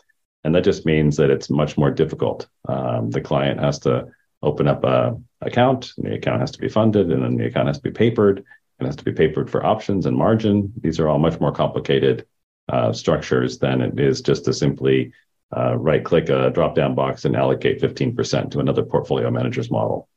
And 0.44 0.54
that 0.54 0.64
just 0.64 0.86
means 0.86 1.16
that 1.16 1.30
it's 1.30 1.50
much 1.50 1.76
more 1.76 1.90
difficult. 1.90 2.46
Um, 2.68 3.10
the 3.10 3.20
client 3.20 3.58
has 3.58 3.80
to 3.80 4.06
open 4.40 4.68
up 4.68 4.84
a 4.84 5.20
account, 5.40 5.92
the 5.98 6.14
account 6.14 6.40
has 6.40 6.52
to 6.52 6.58
be 6.58 6.68
funded, 6.68 7.10
and 7.10 7.24
then 7.24 7.36
the 7.36 7.46
account 7.46 7.66
has 7.66 7.78
to 7.78 7.82
be 7.82 7.90
papered 7.90 8.44
has 8.86 8.96
to 8.96 9.04
be 9.04 9.12
papered 9.12 9.50
for 9.50 9.64
options 9.64 10.06
and 10.06 10.16
margin. 10.16 10.72
These 10.80 11.00
are 11.00 11.08
all 11.08 11.18
much 11.18 11.40
more 11.40 11.52
complicated 11.52 12.26
uh, 12.68 12.92
structures 12.92 13.58
than 13.58 13.80
it 13.80 13.98
is 13.98 14.20
just 14.20 14.44
to 14.44 14.52
simply 14.52 15.12
uh, 15.56 15.76
right 15.76 16.04
click 16.04 16.28
a 16.28 16.50
drop 16.50 16.74
down 16.74 16.94
box 16.94 17.24
and 17.24 17.36
allocate 17.36 17.80
15% 17.80 18.50
to 18.52 18.60
another 18.60 18.82
portfolio 18.82 19.30
manager's 19.30 19.70
model. 19.70 20.08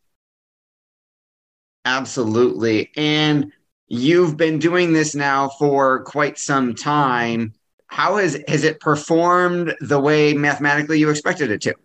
Absolutely. 1.85 2.91
And 2.95 3.51
you've 3.87 4.37
been 4.37 4.59
doing 4.59 4.93
this 4.93 5.15
now 5.15 5.49
for 5.49 6.03
quite 6.03 6.37
some 6.37 6.75
time. 6.75 7.53
How 7.87 8.17
has 8.17 8.41
has 8.47 8.63
it 8.63 8.79
performed 8.79 9.75
the 9.81 9.99
way 9.99 10.33
mathematically 10.33 10.99
you 10.99 11.09
expected 11.09 11.51
it 11.51 11.61
to? 11.61 11.75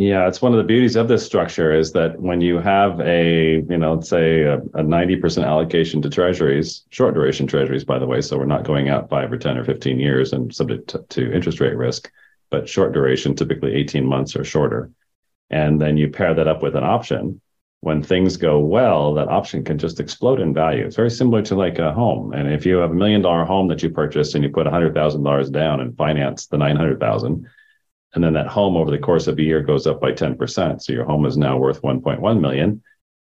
Yeah, 0.00 0.28
it's 0.28 0.40
one 0.40 0.52
of 0.52 0.58
the 0.58 0.64
beauties 0.64 0.94
of 0.94 1.08
this 1.08 1.26
structure 1.26 1.72
is 1.72 1.90
that 1.90 2.20
when 2.20 2.40
you 2.40 2.58
have 2.58 3.00
a, 3.00 3.64
you 3.68 3.78
know, 3.78 3.94
let's 3.94 4.08
say 4.08 4.42
a, 4.42 4.58
a 4.58 4.84
90% 4.84 5.44
allocation 5.44 6.00
to 6.02 6.08
treasuries, 6.08 6.84
short 6.90 7.14
duration 7.14 7.48
treasuries, 7.48 7.82
by 7.82 7.98
the 7.98 8.06
way, 8.06 8.20
so 8.20 8.38
we're 8.38 8.46
not 8.46 8.62
going 8.62 8.88
out 8.88 9.10
five 9.10 9.32
or 9.32 9.36
10 9.36 9.58
or 9.58 9.64
15 9.64 9.98
years 9.98 10.32
and 10.32 10.54
subject 10.54 10.90
to, 10.90 11.04
to 11.08 11.32
interest 11.34 11.58
rate 11.58 11.76
risk, 11.76 12.12
but 12.48 12.68
short 12.68 12.92
duration, 12.92 13.34
typically 13.34 13.74
18 13.74 14.06
months 14.06 14.36
or 14.36 14.44
shorter. 14.44 14.92
And 15.50 15.80
then 15.80 15.96
you 15.96 16.08
pair 16.10 16.32
that 16.32 16.46
up 16.46 16.62
with 16.62 16.76
an 16.76 16.84
option. 16.84 17.40
When 17.80 18.00
things 18.00 18.36
go 18.36 18.60
well, 18.60 19.14
that 19.14 19.26
option 19.26 19.64
can 19.64 19.78
just 19.78 19.98
explode 19.98 20.38
in 20.38 20.54
value. 20.54 20.84
It's 20.86 20.94
very 20.94 21.10
similar 21.10 21.42
to 21.42 21.56
like 21.56 21.80
a 21.80 21.92
home. 21.92 22.32
And 22.34 22.52
if 22.52 22.64
you 22.64 22.76
have 22.76 22.92
a 22.92 22.94
million 22.94 23.22
dollar 23.22 23.44
home 23.44 23.66
that 23.66 23.82
you 23.82 23.90
purchased 23.90 24.36
and 24.36 24.44
you 24.44 24.50
put 24.50 24.68
$100,000 24.68 25.50
down 25.50 25.80
and 25.80 25.96
finance 25.96 26.46
the 26.46 26.56
900,000, 26.56 27.48
and 28.14 28.24
then 28.24 28.34
that 28.34 28.46
home 28.46 28.76
over 28.76 28.90
the 28.90 28.98
course 28.98 29.26
of 29.26 29.38
a 29.38 29.42
year 29.42 29.62
goes 29.62 29.86
up 29.86 30.00
by 30.00 30.12
10%. 30.12 30.82
So 30.82 30.92
your 30.92 31.04
home 31.04 31.26
is 31.26 31.36
now 31.36 31.58
worth 31.58 31.82
1.1 31.82 32.40
million. 32.40 32.82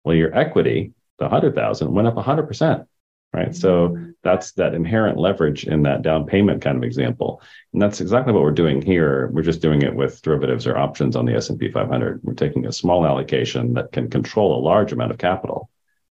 Well, 0.04 0.16
your 0.16 0.36
equity, 0.36 0.94
the 1.18 1.26
100,000 1.26 1.94
went 1.94 2.08
up 2.08 2.16
100%. 2.16 2.86
Right. 3.34 3.54
So 3.54 3.90
mm-hmm. 3.90 4.12
that's 4.24 4.54
that 4.54 4.74
inherent 4.74 5.18
leverage 5.18 5.66
in 5.66 5.84
that 5.84 6.04
down 6.04 6.26
payment 6.26 6.62
kind 6.62 6.78
of 6.78 6.84
example. 6.84 7.42
And 7.74 7.82
that's 7.82 8.00
exactly 8.00 8.32
what 8.32 8.44
we're 8.44 8.52
doing 8.52 8.82
here. 8.82 9.30
We're 9.34 9.42
just 9.42 9.62
doing 9.62 9.82
it 9.82 9.94
with 9.94 10.22
derivatives 10.22 10.66
or 10.66 10.78
options 10.78 11.18
on 11.18 11.26
the 11.26 11.36
S&P 11.36 11.70
500. 11.70 12.22
We're 12.24 12.34
taking 12.34 12.66
a 12.66 12.72
small 12.72 13.06
allocation 13.06 13.74
that 13.74 13.92
can 13.92 14.10
control 14.10 14.58
a 14.58 14.64
large 14.64 14.94
amount 14.94 15.12
of 15.12 15.18
capital 15.18 15.70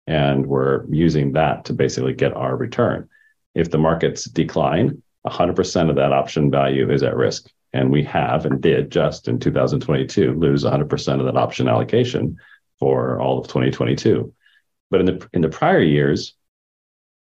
and 0.08 0.46
we're 0.46 0.86
using 0.90 1.34
that 1.34 1.66
to 1.66 1.74
basically 1.74 2.14
get 2.14 2.36
our 2.36 2.56
return. 2.56 3.10
If 3.56 3.72
the 3.72 3.78
markets 3.78 4.26
decline, 4.26 5.02
100% 5.26 5.90
of 5.90 5.96
that 5.96 6.12
option 6.12 6.52
value 6.52 6.92
is 6.92 7.04
at 7.04 7.16
risk. 7.16 7.50
And 7.74 7.92
we 7.92 8.04
have 8.04 8.46
and 8.46 8.62
did 8.62 8.92
just 8.92 9.28
in 9.28 9.40
2022 9.40 10.34
lose 10.34 10.64
100% 10.64 11.20
of 11.20 11.26
that 11.26 11.38
option 11.38 11.68
allocation 11.68 12.38
for 12.80 13.20
all 13.20 13.40
of 13.40 13.48
2022. 13.48 14.34
But 14.92 15.00
in 15.00 15.06
the 15.08 15.28
in 15.34 15.42
the 15.42 15.50
prior 15.50 15.82
years, 15.82 16.36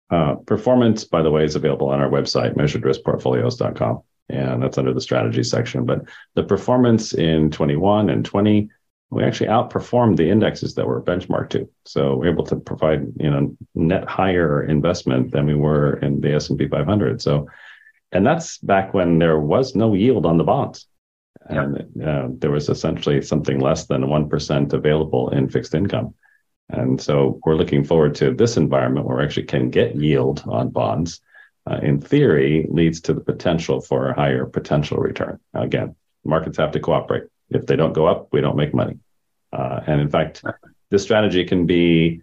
uh, 0.09 0.35
performance, 0.35 1.03
by 1.03 1.21
the 1.21 1.31
way, 1.31 1.43
is 1.43 1.55
available 1.55 1.89
on 1.89 1.99
our 1.99 2.09
website, 2.09 2.55
measuredriskportfolios.com, 2.55 4.01
and 4.29 4.63
that's 4.63 4.77
under 4.77 4.93
the 4.93 5.01
strategy 5.01 5.43
section. 5.43 5.85
But 5.85 6.05
the 6.35 6.43
performance 6.43 7.13
in 7.13 7.51
21 7.51 8.09
and 8.09 8.23
20, 8.23 8.69
we 9.09 9.23
actually 9.23 9.49
outperformed 9.49 10.17
the 10.17 10.29
indexes 10.29 10.75
that 10.75 10.87
were 10.87 11.01
benchmarked 11.01 11.49
to. 11.51 11.69
So 11.85 12.15
we're 12.15 12.31
able 12.31 12.45
to 12.45 12.55
provide, 12.55 13.07
you 13.19 13.29
know, 13.29 13.57
net 13.75 14.07
higher 14.07 14.63
investment 14.63 15.31
than 15.31 15.45
we 15.45 15.55
were 15.55 15.97
in 15.97 16.21
the 16.21 16.35
S&P 16.35 16.67
500. 16.67 17.21
So 17.21 17.47
and 18.11 18.25
that's 18.25 18.57
back 18.59 18.93
when 18.93 19.19
there 19.19 19.39
was 19.39 19.75
no 19.75 19.93
yield 19.93 20.25
on 20.25 20.37
the 20.37 20.43
bonds. 20.43 20.87
And 21.49 22.01
uh, 22.03 22.27
there 22.31 22.51
was 22.51 22.69
essentially 22.69 23.21
something 23.21 23.59
less 23.59 23.85
than 23.85 24.03
1% 24.03 24.73
available 24.73 25.29
in 25.29 25.49
fixed 25.49 25.73
income. 25.73 26.13
And 26.69 26.99
so 27.01 27.39
we're 27.45 27.55
looking 27.55 27.83
forward 27.83 28.15
to 28.15 28.33
this 28.33 28.57
environment 28.57 29.05
where 29.05 29.17
we 29.17 29.23
actually 29.23 29.45
can 29.45 29.69
get 29.69 29.95
yield 29.95 30.43
on 30.45 30.69
bonds. 30.69 31.21
Uh, 31.69 31.79
in 31.83 31.99
theory, 31.99 32.65
leads 32.69 33.01
to 33.01 33.13
the 33.13 33.19
potential 33.19 33.81
for 33.81 34.09
a 34.09 34.15
higher 34.15 34.45
potential 34.45 34.97
return. 34.97 35.39
Again, 35.53 35.95
markets 36.23 36.57
have 36.57 36.71
to 36.71 36.79
cooperate. 36.79 37.23
If 37.49 37.65
they 37.65 37.75
don't 37.75 37.93
go 37.93 38.05
up, 38.05 38.29
we 38.31 38.41
don't 38.41 38.55
make 38.55 38.73
money. 38.73 38.99
Uh, 39.51 39.81
and 39.85 39.99
in 39.99 40.09
fact, 40.09 40.43
this 40.89 41.03
strategy 41.03 41.43
can 41.43 41.65
be 41.65 42.21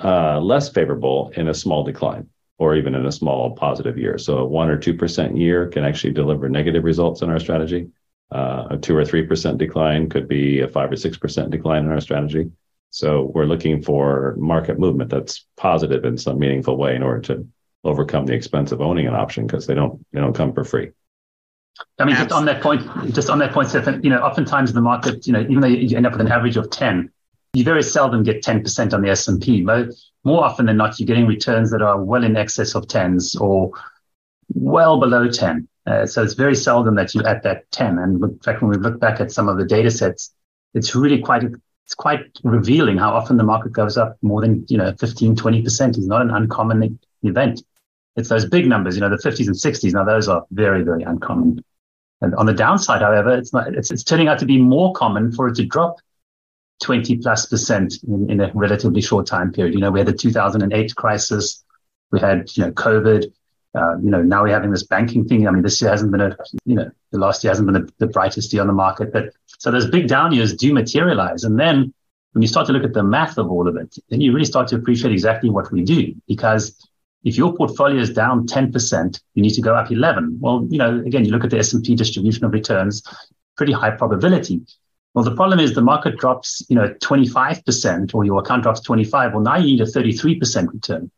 uh, 0.00 0.40
less 0.40 0.68
favorable 0.68 1.32
in 1.36 1.48
a 1.48 1.54
small 1.54 1.82
decline 1.82 2.28
or 2.58 2.74
even 2.74 2.94
in 2.94 3.06
a 3.06 3.12
small 3.12 3.54
positive 3.54 3.98
year. 3.98 4.18
So 4.18 4.38
a 4.38 4.44
one 4.44 4.70
or 4.70 4.78
2% 4.78 5.38
year 5.38 5.68
can 5.68 5.84
actually 5.84 6.12
deliver 6.12 6.48
negative 6.48 6.84
results 6.84 7.22
in 7.22 7.30
our 7.30 7.38
strategy. 7.38 7.88
Uh, 8.30 8.68
a 8.70 8.76
two 8.78 8.96
or 8.96 9.02
3% 9.02 9.58
decline 9.58 10.08
could 10.08 10.26
be 10.26 10.60
a 10.60 10.68
five 10.68 10.90
or 10.90 10.96
6% 10.96 11.50
decline 11.50 11.84
in 11.84 11.92
our 11.92 12.00
strategy. 12.00 12.50
So 12.90 13.30
we're 13.34 13.44
looking 13.44 13.82
for 13.82 14.34
market 14.38 14.78
movement 14.78 15.10
that's 15.10 15.46
positive 15.56 16.04
in 16.04 16.16
some 16.16 16.38
meaningful 16.38 16.76
way 16.76 16.96
in 16.96 17.02
order 17.02 17.20
to 17.22 17.46
overcome 17.84 18.26
the 18.26 18.32
expense 18.32 18.72
of 18.72 18.80
owning 18.80 19.06
an 19.06 19.14
option 19.14 19.46
because 19.46 19.66
they 19.66 19.74
don't, 19.74 20.04
they 20.12 20.20
don't 20.20 20.34
come 20.34 20.52
for 20.52 20.64
free. 20.64 20.90
I 21.98 22.04
mean, 22.04 22.16
just 22.16 22.32
on 22.32 22.46
that 22.46 22.62
point, 22.62 22.82
just 23.14 23.28
on 23.28 23.38
that 23.40 23.52
point, 23.52 23.68
Stephan, 23.68 24.02
you 24.02 24.10
know, 24.10 24.20
oftentimes 24.20 24.72
the 24.72 24.80
market, 24.80 25.26
you 25.26 25.32
know, 25.32 25.40
even 25.40 25.60
though 25.60 25.66
you 25.66 25.96
end 25.96 26.06
up 26.06 26.12
with 26.12 26.22
an 26.22 26.32
average 26.32 26.56
of 26.56 26.70
10, 26.70 27.10
you 27.56 27.64
very 27.64 27.82
seldom 27.82 28.22
get 28.22 28.42
10% 28.42 28.92
on 28.92 29.00
the 29.00 29.08
S&P. 29.08 29.62
More 29.62 30.44
often 30.44 30.66
than 30.66 30.76
not, 30.76 31.00
you're 31.00 31.06
getting 31.06 31.26
returns 31.26 31.70
that 31.70 31.80
are 31.80 32.02
well 32.02 32.22
in 32.22 32.36
excess 32.36 32.74
of 32.74 32.86
10s 32.86 33.40
or 33.40 33.72
well 34.52 35.00
below 35.00 35.30
10. 35.30 35.66
Uh, 35.86 36.04
so 36.04 36.22
it's 36.22 36.34
very 36.34 36.54
seldom 36.54 36.96
that 36.96 37.14
you're 37.14 37.26
at 37.26 37.42
that 37.44 37.70
10. 37.70 37.98
And 37.98 38.22
in 38.22 38.38
fact, 38.40 38.60
when 38.60 38.70
we 38.70 38.76
look 38.76 39.00
back 39.00 39.20
at 39.20 39.32
some 39.32 39.48
of 39.48 39.56
the 39.56 39.64
data 39.64 39.90
sets, 39.90 40.34
it's 40.74 40.94
really 40.94 41.18
quite 41.18 41.44
it's 41.44 41.94
quite 41.94 42.26
revealing 42.42 42.98
how 42.98 43.12
often 43.14 43.38
the 43.38 43.44
market 43.44 43.72
goes 43.72 43.96
up 43.96 44.18
more 44.20 44.40
than 44.42 44.66
you 44.68 44.76
know 44.76 44.92
15 44.98 45.36
20% 45.36 45.98
is 45.98 46.06
not 46.06 46.20
an 46.20 46.30
uncommon 46.32 46.98
event 47.22 47.62
it's 48.16 48.28
those 48.28 48.44
big 48.44 48.66
numbers 48.66 48.96
you 48.96 49.00
know 49.00 49.08
the 49.08 49.16
50s 49.16 49.46
and 49.46 49.54
60s 49.54 49.92
now 49.92 50.02
those 50.02 50.26
are 50.26 50.44
very 50.50 50.82
very 50.82 51.04
uncommon 51.04 51.64
and 52.22 52.34
on 52.34 52.46
the 52.46 52.52
downside 52.52 53.02
however 53.02 53.38
it's 53.38 53.52
not 53.52 53.72
it's, 53.72 53.92
it's 53.92 54.02
turning 54.02 54.26
out 54.26 54.40
to 54.40 54.46
be 54.46 54.58
more 54.58 54.92
common 54.94 55.30
for 55.30 55.46
it 55.46 55.54
to 55.54 55.64
drop 55.64 55.98
20 56.82 57.18
plus 57.18 57.46
percent 57.46 58.02
in, 58.06 58.30
in 58.30 58.40
a 58.40 58.50
relatively 58.54 59.00
short 59.00 59.26
time 59.26 59.52
period. 59.52 59.74
You 59.74 59.80
know, 59.80 59.90
we 59.90 60.00
had 60.00 60.08
the 60.08 60.12
2008 60.12 60.94
crisis, 60.94 61.64
we 62.10 62.20
had, 62.20 62.50
you 62.56 62.64
know, 62.64 62.72
COVID, 62.72 63.32
uh, 63.74 63.98
you 63.98 64.10
know, 64.10 64.22
now 64.22 64.42
we're 64.42 64.52
having 64.52 64.70
this 64.70 64.84
banking 64.84 65.26
thing. 65.26 65.46
I 65.46 65.50
mean, 65.50 65.62
this 65.62 65.80
year 65.80 65.90
hasn't 65.90 66.10
been 66.10 66.20
a, 66.20 66.36
you 66.64 66.74
know, 66.74 66.90
the 67.12 67.18
last 67.18 67.44
year 67.44 67.50
hasn't 67.50 67.70
been 67.70 67.82
the, 67.82 67.92
the 67.98 68.06
brightest 68.06 68.52
year 68.52 68.62
on 68.62 68.68
the 68.68 68.72
market. 68.72 69.12
But 69.12 69.34
so 69.58 69.70
those 69.70 69.90
big 69.90 70.08
down 70.08 70.32
years 70.32 70.54
do 70.54 70.72
materialize. 70.72 71.44
And 71.44 71.58
then 71.58 71.92
when 72.32 72.42
you 72.42 72.48
start 72.48 72.66
to 72.68 72.72
look 72.72 72.84
at 72.84 72.94
the 72.94 73.02
math 73.02 73.38
of 73.38 73.50
all 73.50 73.68
of 73.68 73.76
it, 73.76 73.96
then 74.08 74.20
you 74.20 74.32
really 74.32 74.46
start 74.46 74.68
to 74.68 74.76
appreciate 74.76 75.12
exactly 75.12 75.50
what 75.50 75.70
we 75.72 75.82
do. 75.82 76.14
Because 76.26 76.88
if 77.24 77.36
your 77.36 77.54
portfolio 77.54 78.00
is 78.00 78.10
down 78.10 78.46
10%, 78.46 79.20
you 79.34 79.42
need 79.42 79.54
to 79.54 79.60
go 79.60 79.74
up 79.74 79.90
11. 79.90 80.38
Well, 80.40 80.66
you 80.70 80.78
know, 80.78 81.02
again, 81.04 81.24
you 81.24 81.32
look 81.32 81.44
at 81.44 81.50
the 81.50 81.58
S&P 81.58 81.94
distribution 81.96 82.44
of 82.44 82.52
returns, 82.52 83.02
pretty 83.56 83.72
high 83.72 83.90
probability. 83.90 84.62
Well, 85.16 85.24
the 85.24 85.34
problem 85.34 85.60
is 85.60 85.72
the 85.72 85.80
market 85.80 86.18
drops, 86.18 86.62
you 86.68 86.76
know, 86.76 86.92
25% 87.02 88.14
or 88.14 88.26
your 88.26 88.40
account 88.40 88.64
drops 88.64 88.80
25. 88.80 89.32
Well, 89.32 89.40
now 89.40 89.56
you 89.56 89.64
need 89.64 89.80
a 89.80 89.86
33% 89.86 90.70
return. 90.70 91.10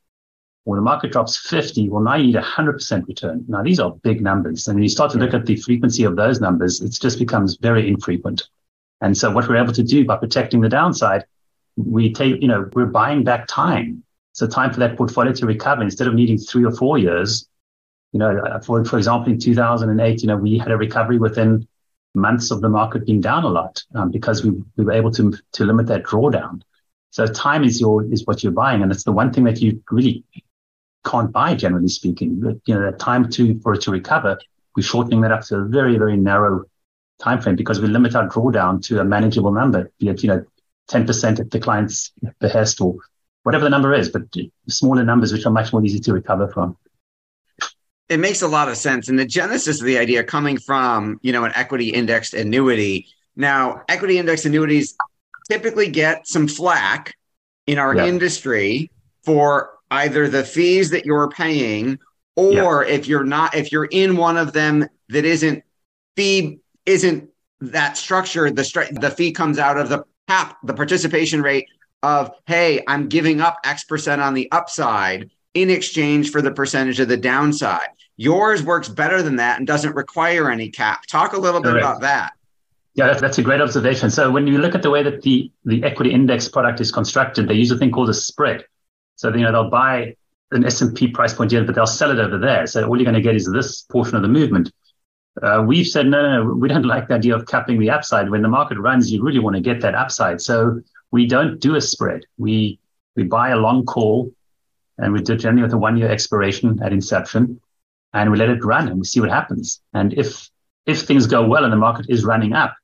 Or 0.67 0.76
the 0.76 0.83
market 0.83 1.11
drops 1.11 1.37
50. 1.37 1.88
Well, 1.88 2.02
now 2.02 2.14
you 2.14 2.26
need 2.26 2.37
a 2.37 2.40
100% 2.40 3.09
return. 3.09 3.45
Now, 3.49 3.64
these 3.64 3.81
are 3.81 3.90
big 3.90 4.23
numbers. 4.23 4.69
And 4.69 4.76
when 4.76 4.85
you 4.85 4.88
start 4.88 5.11
to 5.12 5.19
look 5.19 5.35
at 5.35 5.47
the 5.47 5.57
frequency 5.57 6.05
of 6.05 6.14
those 6.14 6.40
numbers, 6.40 6.81
it 6.81 6.93
just 6.93 7.19
becomes 7.19 7.57
very 7.57 7.88
infrequent. 7.88 8.49
And 9.00 9.19
so 9.19 9.33
what 9.33 9.49
we're 9.49 9.57
able 9.57 9.73
to 9.73 9.83
do 9.83 10.05
by 10.05 10.17
protecting 10.17 10.61
the 10.61 10.69
downside, 10.69 11.25
we 11.76 12.12
take, 12.12 12.40
you 12.40 12.47
know, 12.47 12.71
we're 12.75 12.87
buying 12.87 13.25
back 13.25 13.49
time. 13.49 14.05
So 14.31 14.47
time 14.47 14.73
for 14.73 14.78
that 14.78 14.97
portfolio 14.97 15.33
to 15.33 15.47
recover 15.47 15.83
instead 15.83 16.07
of 16.07 16.14
needing 16.14 16.38
three 16.38 16.64
or 16.64 16.71
four 16.71 16.99
years. 16.99 17.49
You 18.12 18.21
know, 18.21 18.61
for, 18.64 18.85
for 18.85 18.97
example, 18.97 19.33
in 19.33 19.40
2008, 19.40 20.23
you 20.23 20.28
know, 20.28 20.37
we 20.37 20.57
had 20.57 20.71
a 20.71 20.76
recovery 20.76 21.19
within 21.19 21.67
months 22.18 22.50
of 22.50 22.60
the 22.60 22.68
market 22.68 23.06
being 23.06 23.20
down 23.20 23.44
a 23.44 23.48
lot 23.48 23.82
um, 23.94 24.10
because 24.10 24.44
we, 24.44 24.50
we 24.76 24.84
were 24.84 24.92
able 24.92 25.10
to 25.12 25.32
to 25.52 25.64
limit 25.64 25.87
that 25.87 26.04
drawdown. 26.04 26.62
So 27.10 27.26
time 27.26 27.64
is 27.64 27.80
your 27.80 28.04
is 28.12 28.26
what 28.26 28.42
you're 28.42 28.52
buying, 28.52 28.82
and 28.82 28.92
it's 28.92 29.04
the 29.04 29.12
one 29.12 29.32
thing 29.32 29.44
that 29.44 29.60
you 29.60 29.82
really 29.90 30.25
can't 31.06 31.32
buy, 31.32 31.54
generally 31.54 31.88
speaking. 31.88 32.40
But, 32.40 32.56
you 32.66 32.75
know, 32.75 32.82
that 32.82 32.98
time 32.98 33.30
to 33.30 33.58
for 33.60 33.75
it 33.75 33.82
to 33.82 33.90
recover, 33.90 34.38
we're 34.76 34.82
shortening 34.82 35.22
that 35.22 35.32
up 35.32 35.42
to 35.46 35.56
a 35.56 35.64
very 35.64 35.96
very 35.96 36.16
narrow 36.16 36.64
time 37.18 37.40
frame 37.40 37.56
because 37.56 37.80
we 37.80 37.88
limit 37.88 38.14
our 38.14 38.28
drawdown 38.28 38.82
to 38.87 39.00
a 39.00 39.04
manageable 39.04 39.52
number, 39.52 39.90
be 39.98 40.08
it 40.08 40.22
you 40.22 40.28
know 40.28 40.44
10% 40.90 41.40
at 41.40 41.50
the 41.50 41.60
client's 41.60 42.12
behest 42.40 42.80
or 42.80 42.96
whatever 43.42 43.64
the 43.64 43.70
number 43.70 43.92
is, 43.92 44.08
but 44.08 44.22
smaller 44.68 45.04
numbers 45.04 45.32
which 45.32 45.44
are 45.44 45.52
much 45.52 45.72
more 45.72 45.84
easy 45.84 46.00
to 46.00 46.12
recover 46.12 46.48
from 46.48 46.76
it 48.08 48.18
makes 48.18 48.42
a 48.42 48.48
lot 48.48 48.68
of 48.68 48.76
sense. 48.76 49.08
And 49.08 49.18
the 49.18 49.26
genesis 49.26 49.80
of 49.80 49.86
the 49.86 49.98
idea 49.98 50.24
coming 50.24 50.58
from, 50.58 51.18
you 51.22 51.32
know, 51.32 51.44
an 51.44 51.52
equity 51.54 51.90
indexed 51.90 52.34
annuity. 52.34 53.06
Now, 53.36 53.82
equity 53.88 54.18
indexed 54.18 54.46
annuities 54.46 54.96
typically 55.50 55.88
get 55.88 56.26
some 56.26 56.48
flack 56.48 57.16
in 57.66 57.78
our 57.78 57.94
yeah. 57.94 58.06
industry 58.06 58.90
for 59.24 59.70
either 59.90 60.28
the 60.28 60.44
fees 60.44 60.90
that 60.90 61.04
you're 61.04 61.28
paying 61.28 61.98
or 62.36 62.84
yeah. 62.84 62.94
if 62.94 63.08
you're 63.08 63.24
not 63.24 63.54
if 63.54 63.72
you're 63.72 63.88
in 63.90 64.16
one 64.16 64.36
of 64.36 64.52
them 64.52 64.86
that 65.08 65.24
isn't 65.24 65.62
fee 66.16 66.60
isn't 66.86 67.28
that 67.60 67.96
structure 67.96 68.50
the 68.50 68.62
stri- 68.62 69.00
the 69.00 69.10
fee 69.10 69.32
comes 69.32 69.58
out 69.58 69.78
of 69.78 69.88
the 69.88 70.04
cap 70.28 70.56
the 70.62 70.74
participation 70.74 71.42
rate 71.42 71.66
of 72.02 72.30
hey 72.46 72.82
I'm 72.86 73.08
giving 73.08 73.40
up 73.40 73.58
X 73.64 73.84
percent 73.84 74.22
on 74.22 74.34
the 74.34 74.50
upside 74.52 75.30
in 75.55 75.71
exchange 75.71 76.31
for 76.31 76.43
the 76.43 76.50
percentage 76.50 77.00
of 77.00 77.09
the 77.09 77.17
downside. 77.17 77.88
Yours 78.17 78.62
works 78.62 78.88
better 78.88 79.23
than 79.23 79.37
that 79.37 79.59
and 79.59 79.67
doesn't 79.67 79.95
require 79.95 80.50
any 80.50 80.71
cap. 80.71 81.07
Talk 81.07 81.33
a 81.33 81.38
little 81.38 81.61
bit 81.61 81.76
about 81.76 82.00
that. 82.00 82.33
Yeah, 82.95 83.14
that's, 83.14 83.38
a 83.38 83.43
great 83.43 83.61
observation. 83.61 84.11
So 84.11 84.28
when 84.28 84.49
you 84.49 84.59
look 84.59 84.75
at 84.75 84.83
the 84.83 84.90
way 84.90 85.05
that 85.05 85.23
the, 85.23 85.52
the 85.64 85.85
equity 85.85 86.12
index 86.12 86.49
product 86.49 86.81
is 86.81 86.90
constructed, 86.90 87.47
they 87.47 87.55
use 87.55 87.71
a 87.71 87.78
thing 87.78 87.93
called 87.93 88.11
a 88.11 88.14
spread. 88.14 88.64
So, 89.14 89.33
you 89.33 89.43
know, 89.43 89.52
they'll 89.52 89.71
buy 89.71 90.17
an 90.50 90.64
S&P 90.64 91.09
price 91.09 91.33
point 91.33 91.52
here, 91.52 91.62
but 91.62 91.76
they'll 91.76 91.87
sell 91.87 92.11
it 92.11 92.19
over 92.19 92.38
there. 92.38 92.67
So 92.67 92.85
all 92.88 92.97
you're 92.97 93.05
going 93.05 93.14
to 93.14 93.21
get 93.21 93.37
is 93.37 93.49
this 93.52 93.83
portion 93.83 94.17
of 94.17 94.23
the 94.23 94.28
movement. 94.28 94.73
Uh, 95.40 95.62
we've 95.64 95.87
said, 95.87 96.07
no, 96.07 96.23
no, 96.23 96.43
no, 96.43 96.55
we 96.55 96.67
don't 96.67 96.83
like 96.87 97.07
the 97.07 97.14
idea 97.14 97.37
of 97.37 97.47
capping 97.47 97.78
the 97.78 97.90
upside. 97.90 98.31
When 98.31 98.43
the 98.43 98.49
market 98.49 98.78
runs, 98.78 99.12
you 99.12 99.23
really 99.23 99.38
want 99.38 99.55
to 99.55 99.62
get 99.62 99.81
that 99.83 99.95
upside. 99.95 100.40
So 100.40 100.81
we 101.12 101.26
don't 101.26 101.61
do 101.61 101.76
a 101.76 101.81
spread. 101.81 102.23
We, 102.37 102.81
we 103.14 103.23
buy 103.23 103.50
a 103.50 103.57
long 103.57 103.85
call 103.85 104.33
and 104.99 105.12
we 105.12 105.23
do 105.23 105.37
generally 105.37 105.62
with 105.62 105.73
a 105.73 105.78
one 105.78 105.97
year 105.97 106.11
expiration 106.11 106.81
at 106.83 106.93
inception 106.93 107.61
and 108.12 108.31
we 108.31 108.38
let 108.38 108.49
it 108.49 108.64
run 108.64 108.88
and 108.88 108.99
we 108.99 109.05
see 109.05 109.21
what 109.21 109.31
happens. 109.31 109.81
And 109.95 110.12
if, 110.14 110.50
if 110.87 111.02
things 111.02 111.26
go 111.26 111.47
well 111.47 111.64
and 111.64 111.73
the 111.73 111.76
market 111.76 112.07
is 112.09 112.25
running 112.25 112.52
up, 112.52 112.75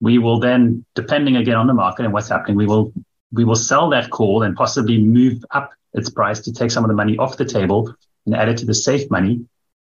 we 0.00 0.18
will 0.18 0.38
then, 0.38 0.84
depending 0.94 1.36
again 1.36 1.56
on 1.56 1.66
the 1.66 1.74
market 1.74 2.04
and 2.04 2.12
what's 2.12 2.28
happening, 2.28 2.56
we 2.56 2.66
will 2.66 2.92
we 3.32 3.44
will 3.44 3.56
sell 3.56 3.90
that 3.90 4.10
call 4.10 4.42
and 4.42 4.56
possibly 4.56 4.98
move 4.98 5.44
up 5.50 5.70
its 5.92 6.08
price 6.08 6.40
to 6.40 6.52
take 6.52 6.70
some 6.70 6.84
of 6.84 6.88
the 6.88 6.94
money 6.94 7.16
off 7.18 7.36
the 7.36 7.44
table 7.44 7.94
and 8.26 8.34
add 8.34 8.48
it 8.48 8.58
to 8.58 8.64
the 8.64 8.74
safe 8.74 9.10
money, 9.10 9.44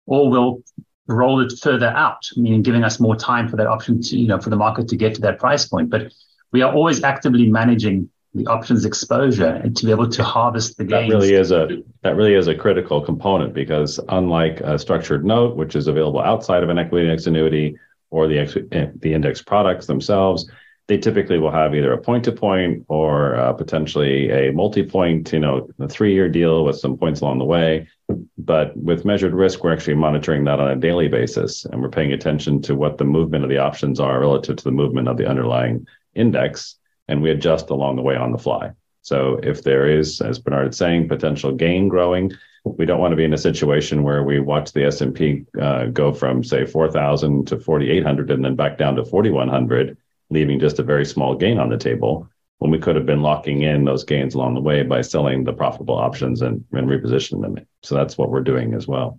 or 0.07 0.31
we'll 0.31 0.63
roll 1.07 1.41
it 1.41 1.53
further 1.61 1.89
out, 1.89 2.23
meaning 2.37 2.63
giving 2.63 2.85
us 2.85 3.01
more 3.01 3.17
time 3.17 3.49
for 3.49 3.57
that 3.57 3.67
option 3.67 4.01
to, 4.03 4.17
you 4.17 4.27
know, 4.27 4.39
for 4.39 4.51
the 4.51 4.57
market 4.57 4.89
to 4.89 4.97
get 4.97 5.15
to 5.15 5.21
that 5.23 5.39
price 5.39 5.67
point. 5.67 5.91
But 5.91 6.13
we 6.53 6.63
are 6.63 6.73
always 6.73 7.03
actively 7.03 7.49
managing 7.49 8.11
the 8.35 8.47
options 8.47 8.85
exposure 8.85 9.47
and 9.47 9.77
to 9.77 9.87
be 9.87 9.93
able 9.93 10.09
to 10.09 10.25
harvest 10.25 10.77
the 10.77 10.85
gains. 10.85 11.11
That 11.11 11.17
really 11.17 11.35
is 11.35 11.53
a 11.53 11.69
that 12.03 12.17
really 12.17 12.35
is 12.35 12.49
a 12.49 12.55
critical 12.55 13.01
component 13.01 13.55
because 13.55 14.01
unlike 14.09 14.61
a 14.61 14.79
structured 14.79 15.25
note, 15.25 15.57
which 15.57 15.77
is 15.77 15.87
available 15.87 16.21
outside 16.21 16.63
of 16.63 16.69
an 16.69 16.79
equity 16.79 17.07
index 17.07 17.27
annuity, 17.27 17.77
or 18.11 18.29
the, 18.29 18.39
eh, 18.73 18.87
the 19.01 19.13
index 19.13 19.43
products 19.43 19.87
themselves, 19.87 20.49
they 20.87 20.99
typically 20.99 21.39
will 21.39 21.51
have 21.51 21.75
either 21.75 21.93
a 21.93 21.99
point 21.99 22.25
to 22.25 22.33
point 22.33 22.85
or 22.89 23.37
uh, 23.37 23.53
potentially 23.53 24.31
a 24.31 24.53
multi 24.53 24.83
point, 24.83 25.33
you 25.33 25.41
know, 25.41 25.69
a 25.79 25.89
three 25.89 26.13
year 26.13 26.29
deal 26.29 26.65
with 26.65 26.77
some 26.77 26.97
points 26.97 27.23
along 27.23 27.39
the 27.39 27.45
way. 27.45 27.89
But 28.37 28.77
with 28.77 29.05
measured 29.05 29.33
risk, 29.33 29.65
we're 29.65 29.73
actually 29.73 29.95
monitoring 29.95 30.45
that 30.45 30.61
on 30.61 30.71
a 30.71 30.77
daily 30.77 31.09
basis 31.09 31.65
and 31.65 31.81
we're 31.81 31.89
paying 31.89 32.13
attention 32.13 32.61
to 32.63 32.75
what 32.75 32.99
the 32.99 33.05
movement 33.05 33.45
of 33.45 33.51
the 33.51 33.59
options 33.59 33.99
are 33.99 34.21
relative 34.21 34.57
to 34.57 34.65
the 34.65 34.71
movement 34.71 35.09
of 35.09 35.17
the 35.17 35.27
underlying 35.27 35.87
index. 36.15 36.77
And 37.09 37.23
we 37.23 37.31
adjust 37.31 37.71
along 37.71 37.97
the 37.97 38.03
way 38.03 38.17
on 38.17 38.33
the 38.33 38.39
fly. 38.39 38.73
So 39.03 39.39
if 39.43 39.63
there 39.63 39.87
is, 39.87 40.21
as 40.23 40.39
Bernard 40.39 40.73
is 40.73 40.79
saying, 40.79 41.09
potential 41.09 41.53
gain 41.53 41.89
growing, 41.89 42.33
we 42.65 42.87
don't 42.87 43.01
want 43.01 43.13
to 43.13 43.17
be 43.17 43.25
in 43.25 43.35
a 43.35 43.39
situation 43.39 44.03
where 44.03 44.23
we 44.23 44.41
watch 44.41 44.73
the 44.73 44.87
S&P 44.87 45.45
uh, 45.61 45.87
go 45.87 46.13
from 46.13 46.43
say 46.43 46.65
4,000 46.65 47.47
to 47.49 47.59
4,800 47.59 48.31
and 48.31 48.45
then 48.45 48.57
back 48.57 48.79
down 48.79 48.97
to 48.97 49.05
4,100, 49.05 49.99
leaving 50.31 50.59
just 50.59 50.79
a 50.79 50.83
very 50.83 51.05
small 51.05 51.35
gain 51.35 51.59
on 51.59 51.69
the 51.69 51.77
table 51.77 52.29
when 52.59 52.71
we 52.71 52.79
could 52.79 52.97
have 52.97 53.05
been 53.05 53.21
locking 53.21 53.63
in 53.63 53.85
those 53.85 54.05
gains 54.05 54.35
along 54.35 54.55
the 54.55 54.61
way 54.61 54.83
by 54.83 55.03
selling 55.03 55.45
the 55.45 55.53
profitable 55.53 55.97
options 55.97 56.41
and, 56.41 56.65
and 56.73 56.89
repositioning 56.89 57.43
them. 57.43 57.67
So 57.83 57.95
that's 57.95 58.17
what 58.17 58.31
we're 58.31 58.41
doing 58.41 58.73
as 58.73 58.89
well. 58.89 59.19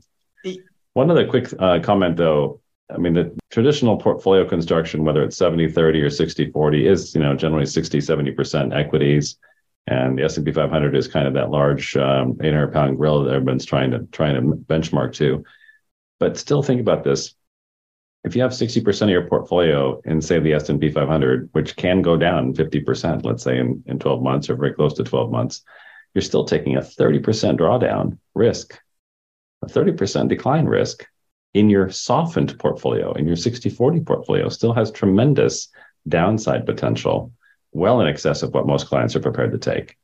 One 0.94 1.12
other 1.12 1.28
quick 1.28 1.54
uh, 1.60 1.80
comment 1.84 2.18
though, 2.18 2.62
I 2.94 2.98
mean, 2.98 3.14
the 3.14 3.36
traditional 3.50 3.98
portfolio 3.98 4.48
construction, 4.48 5.04
whether 5.04 5.24
it's 5.24 5.38
70, 5.38 5.72
30 5.72 6.02
or 6.02 6.10
60, 6.10 6.52
40 6.52 6.88
is, 6.88 7.16
you 7.16 7.22
know, 7.22 7.36
generally 7.36 7.66
60, 7.66 7.98
70% 7.98 8.78
equities 8.78 9.38
and 9.88 10.18
the 10.18 10.24
S&P 10.24 10.52
500 10.52 10.96
is 10.96 11.08
kind 11.08 11.28
of 11.28 11.34
that 11.36 11.52
large 11.52 11.96
um, 11.96 12.38
800 12.42 12.74
pound 12.74 12.98
gorilla 12.98 13.26
that 13.26 13.36
everyone's 13.36 13.66
trying 13.66 13.92
to 13.92 14.00
trying 14.12 14.36
to 14.36 14.58
benchmark 14.58 15.14
to. 15.16 15.44
But 16.20 16.38
still 16.38 16.64
think 16.64 16.82
about 16.82 17.04
this. 17.04 17.36
If 18.24 18.36
you 18.36 18.42
have 18.42 18.52
60% 18.52 19.04
of 19.04 19.10
your 19.10 19.28
portfolio 19.28 20.02
in 20.04 20.20
say 20.20 20.40
the 20.40 20.54
S&P 20.54 20.90
500, 20.90 21.50
which 21.52 21.76
can 21.76 22.02
go 22.02 22.18
down 22.18 22.56
50%, 22.56 23.24
let's 23.24 23.44
say 23.44 23.60
in, 23.60 23.84
in 23.86 24.00
12 24.00 24.24
months 24.24 24.50
or 24.50 24.56
very 24.56 24.74
close 24.74 24.96
to 24.96 25.04
12 25.04 25.30
months, 25.30 25.62
you're 26.16 26.24
still 26.24 26.46
taking 26.46 26.76
a 26.76 26.80
30% 26.80 27.22
drawdown 27.60 28.18
risk, 28.34 28.80
a 29.62 29.68
30% 29.68 30.30
decline 30.30 30.66
risk 30.66 31.06
in 31.56 31.70
your 31.70 31.90
softened 31.90 32.60
portfolio, 32.60 33.14
in 33.14 33.26
your 33.26 33.38
60-40 33.38 34.06
portfolio 34.06 34.50
still 34.50 34.74
has 34.74 34.92
tremendous 34.92 35.70
downside 36.08 36.66
potential 36.66 37.32
well 37.72 38.02
in 38.02 38.08
excess 38.08 38.44
of 38.44 38.54
what 38.54 38.68
most 38.68 38.88
clients 38.88 39.16
are 39.16 39.22
prepared 39.22 39.54
to 39.54 39.58
take. 39.58 39.98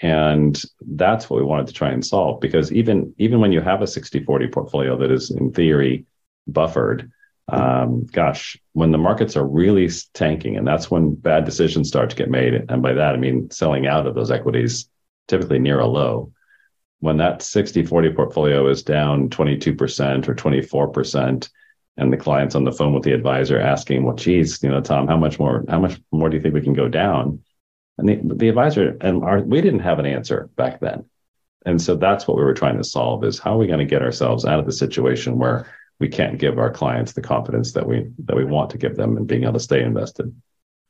And 0.00 0.60
that's 0.80 1.28
what 1.28 1.38
we 1.38 1.44
wanted 1.44 1.66
to 1.66 1.74
try 1.74 1.90
and 1.90 2.04
solve 2.04 2.40
because 2.40 2.72
even 2.72 3.14
even 3.18 3.38
when 3.38 3.52
you 3.52 3.60
have 3.60 3.82
a 3.82 3.84
60-40 3.84 4.50
portfolio 4.50 4.96
that 4.96 5.12
is 5.12 5.30
in 5.30 5.52
theory 5.52 6.06
buffered, 6.46 7.12
um, 7.48 8.06
gosh, 8.06 8.58
when 8.72 8.90
the 8.90 8.98
markets 8.98 9.36
are 9.36 9.46
really 9.46 9.88
tanking, 10.14 10.56
and 10.56 10.66
that's 10.66 10.90
when 10.90 11.14
bad 11.14 11.44
decisions 11.44 11.86
start 11.86 12.10
to 12.10 12.16
get 12.16 12.30
made. 12.30 12.54
And 12.70 12.82
by 12.82 12.94
that 12.94 13.14
I 13.14 13.18
mean 13.18 13.50
selling 13.50 13.86
out 13.86 14.06
of 14.06 14.14
those 14.14 14.30
equities, 14.30 14.88
typically 15.28 15.58
near 15.58 15.80
a 15.80 15.86
low. 15.86 16.32
When 17.00 17.18
that 17.18 17.40
60-40 17.40 18.16
portfolio 18.16 18.68
is 18.68 18.82
down 18.82 19.28
22% 19.28 20.28
or 20.28 20.34
24%, 20.34 21.50
and 21.96 22.12
the 22.12 22.16
client's 22.16 22.54
on 22.54 22.64
the 22.64 22.72
phone 22.72 22.92
with 22.92 23.04
the 23.04 23.12
advisor 23.12 23.60
asking, 23.60 24.04
well, 24.04 24.16
geez, 24.16 24.62
you 24.62 24.70
know, 24.70 24.80
Tom, 24.80 25.06
how 25.06 25.16
much 25.16 25.38
more, 25.38 25.64
how 25.68 25.78
much 25.78 26.00
more 26.10 26.28
do 26.28 26.36
you 26.36 26.42
think 26.42 26.54
we 26.54 26.62
can 26.62 26.72
go 26.72 26.88
down? 26.88 27.40
And 27.98 28.08
the, 28.08 28.34
the 28.34 28.48
advisor 28.48 28.96
and 29.00 29.22
our, 29.22 29.40
we 29.40 29.60
didn't 29.60 29.80
have 29.80 29.98
an 29.98 30.06
answer 30.06 30.50
back 30.56 30.80
then. 30.80 31.04
And 31.64 31.80
so 31.80 31.94
that's 31.94 32.26
what 32.26 32.36
we 32.36 32.42
were 32.42 32.54
trying 32.54 32.78
to 32.78 32.84
solve 32.84 33.24
is 33.24 33.38
how 33.38 33.54
are 33.54 33.58
we 33.58 33.66
going 33.66 33.78
to 33.78 33.84
get 33.84 34.02
ourselves 34.02 34.44
out 34.44 34.58
of 34.58 34.66
the 34.66 34.72
situation 34.72 35.38
where 35.38 35.66
we 36.00 36.08
can't 36.08 36.38
give 36.38 36.58
our 36.58 36.70
clients 36.70 37.12
the 37.12 37.22
confidence 37.22 37.72
that 37.72 37.86
we 37.86 38.10
that 38.24 38.36
we 38.36 38.44
want 38.44 38.70
to 38.70 38.78
give 38.78 38.96
them 38.96 39.16
and 39.16 39.26
being 39.26 39.44
able 39.44 39.54
to 39.54 39.60
stay 39.60 39.82
invested. 39.82 40.34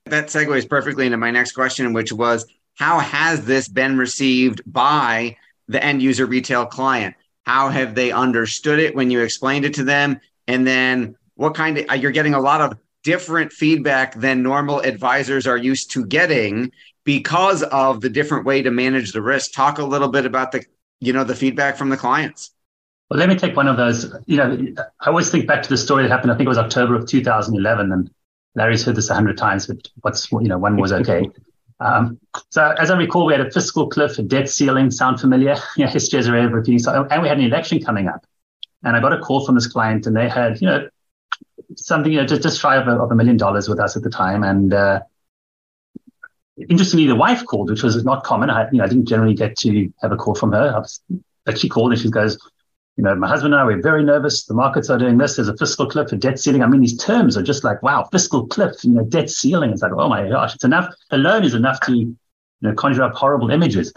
That 0.06 0.26
segues 0.26 0.68
perfectly 0.68 1.06
into 1.06 1.18
my 1.18 1.30
next 1.30 1.52
question, 1.52 1.92
which 1.92 2.12
was 2.12 2.46
how 2.74 2.98
has 2.98 3.44
this 3.44 3.68
been 3.68 3.96
received 3.98 4.62
by 4.66 5.36
the 5.68 5.82
end 5.82 6.02
user 6.02 6.26
retail 6.26 6.66
client? 6.66 7.14
How 7.44 7.68
have 7.68 7.94
they 7.94 8.10
understood 8.10 8.78
it 8.78 8.94
when 8.94 9.10
you 9.10 9.20
explained 9.20 9.64
it 9.64 9.74
to 9.74 9.84
them? 9.84 10.20
And 10.46 10.66
then 10.66 11.16
what 11.34 11.54
kind 11.54 11.78
of, 11.78 11.96
you're 11.96 12.12
getting 12.12 12.34
a 12.34 12.40
lot 12.40 12.60
of 12.60 12.78
different 13.02 13.52
feedback 13.52 14.14
than 14.14 14.42
normal 14.42 14.80
advisors 14.80 15.46
are 15.46 15.56
used 15.56 15.90
to 15.92 16.06
getting 16.06 16.72
because 17.04 17.62
of 17.62 18.00
the 18.00 18.08
different 18.08 18.46
way 18.46 18.62
to 18.62 18.70
manage 18.70 19.12
the 19.12 19.20
risk. 19.20 19.52
Talk 19.52 19.78
a 19.78 19.84
little 19.84 20.08
bit 20.08 20.24
about 20.24 20.52
the, 20.52 20.64
you 21.00 21.12
know, 21.12 21.24
the 21.24 21.34
feedback 21.34 21.76
from 21.76 21.90
the 21.90 21.96
clients. 21.96 22.50
Well, 23.10 23.20
let 23.20 23.28
me 23.28 23.36
take 23.36 23.54
one 23.54 23.68
of 23.68 23.76
those. 23.76 24.12
You 24.26 24.38
know, 24.38 24.74
I 25.00 25.08
always 25.08 25.30
think 25.30 25.46
back 25.46 25.62
to 25.62 25.68
the 25.68 25.76
story 25.76 26.02
that 26.02 26.10
happened. 26.10 26.32
I 26.32 26.36
think 26.36 26.46
it 26.46 26.48
was 26.48 26.58
October 26.58 26.94
of 26.94 27.06
2011, 27.06 27.92
and 27.92 28.10
Larry's 28.54 28.84
heard 28.84 28.96
this 28.96 29.10
a 29.10 29.14
hundred 29.14 29.36
times. 29.36 29.66
But 29.66 29.88
what's 30.00 30.32
you 30.32 30.48
know, 30.48 30.56
one 30.56 30.78
was 30.78 30.92
okay. 31.00 31.28
Um, 31.80 32.18
so 32.50 32.74
as 32.78 32.90
I 32.90 32.96
recall, 32.96 33.26
we 33.26 33.32
had 33.34 33.46
a 33.46 33.50
fiscal 33.50 33.88
cliff, 33.88 34.18
a 34.18 34.22
debt 34.22 34.48
ceiling. 34.48 34.90
Sound 34.90 35.20
familiar? 35.20 35.56
Yeah, 35.76 35.88
history 35.88 36.20
is 36.20 36.26
a 36.28 36.32
repeating. 36.32 36.78
So, 36.78 37.06
and 37.10 37.22
we 37.22 37.28
had 37.28 37.38
an 37.38 37.44
election 37.44 37.82
coming 37.82 38.08
up. 38.08 38.24
And 38.82 38.96
I 38.96 39.00
got 39.00 39.12
a 39.12 39.18
call 39.18 39.44
from 39.46 39.54
this 39.54 39.66
client, 39.66 40.06
and 40.06 40.16
they 40.16 40.28
had, 40.28 40.60
you 40.60 40.66
know, 40.66 40.88
something, 41.76 42.12
you 42.12 42.20
know, 42.20 42.26
just, 42.26 42.42
just 42.42 42.60
shy 42.60 42.76
of 42.76 42.86
a, 42.86 42.92
of 42.92 43.10
a 43.10 43.14
million 43.14 43.36
dollars 43.36 43.68
with 43.68 43.80
us 43.80 43.96
at 43.96 44.02
the 44.02 44.10
time. 44.10 44.44
And 44.44 44.74
uh, 44.74 45.00
interestingly, 46.68 47.06
the 47.06 47.16
wife 47.16 47.44
called, 47.46 47.70
which 47.70 47.82
was 47.82 48.02
not 48.04 48.24
common. 48.24 48.50
I, 48.50 48.70
you 48.70 48.78
know, 48.78 48.84
I 48.84 48.88
didn't 48.88 49.06
generally 49.06 49.34
get 49.34 49.56
to 49.58 49.92
have 50.02 50.12
a 50.12 50.16
call 50.16 50.34
from 50.34 50.52
her. 50.52 50.72
Was, 50.72 51.00
but 51.44 51.58
she 51.58 51.68
called 51.68 51.92
and 51.92 52.00
she 52.00 52.10
goes, 52.10 52.38
you 52.96 53.02
know, 53.02 53.14
my 53.14 53.26
husband 53.28 53.54
and 53.54 53.60
I, 53.60 53.66
we're 53.66 53.82
very 53.82 54.04
nervous. 54.04 54.44
The 54.44 54.54
markets 54.54 54.88
are 54.88 54.98
doing 54.98 55.18
this. 55.18 55.36
There's 55.36 55.48
a 55.48 55.56
fiscal 55.56 55.86
cliff, 55.86 56.12
a 56.12 56.16
debt 56.16 56.38
ceiling. 56.38 56.62
I 56.62 56.66
mean, 56.66 56.80
these 56.80 56.96
terms 56.96 57.36
are 57.36 57.42
just 57.42 57.64
like, 57.64 57.82
wow, 57.82 58.04
fiscal 58.12 58.46
cliff, 58.46 58.84
you 58.84 58.90
know, 58.90 59.04
debt 59.04 59.30
ceiling. 59.30 59.70
It's 59.70 59.82
like, 59.82 59.92
oh 59.96 60.08
my 60.08 60.28
gosh, 60.28 60.54
it's 60.54 60.64
enough. 60.64 60.94
Alone 61.10 61.44
is 61.44 61.54
enough 61.54 61.80
to, 61.86 61.96
you 61.96 62.16
know, 62.60 62.72
conjure 62.74 63.02
up 63.02 63.14
horrible 63.14 63.50
images. 63.50 63.92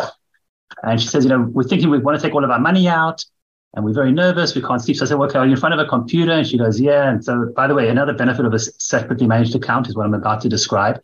And 0.84 1.00
she 1.00 1.08
says, 1.08 1.24
you 1.24 1.30
know, 1.30 1.42
we're 1.42 1.64
thinking 1.64 1.90
we 1.90 2.00
want 2.00 2.20
to 2.20 2.26
take 2.26 2.34
all 2.34 2.44
of 2.44 2.50
our 2.50 2.60
money 2.60 2.88
out 2.88 3.24
and 3.76 3.86
we're 3.86 3.94
very 3.94 4.12
nervous. 4.12 4.56
We 4.56 4.62
can't 4.62 4.82
sleep. 4.82 4.98
So 4.98 5.06
I 5.06 5.08
said, 5.10 5.18
well, 5.20 5.30
okay, 5.30 5.40
are 5.40 5.46
you 5.46 5.54
in 5.54 5.60
front 5.60 5.74
of 5.74 5.80
a 5.80 5.88
computer? 5.88 6.32
And 6.32 6.48
she 6.48 6.58
goes, 6.58 6.80
yeah. 6.80 7.10
And 7.10 7.24
so, 7.24 7.52
by 7.56 7.68
the 7.68 7.76
way, 7.76 7.90
another 7.90 8.14
benefit 8.14 8.46
of 8.46 8.54
a 8.54 8.60
separately 8.60 9.28
managed 9.28 9.56
account 9.56 9.88
is 9.88 9.96
what 9.96 10.06
I'm 10.06 10.14
about 10.16 10.42
to 10.42 10.50
describe. 10.50 11.02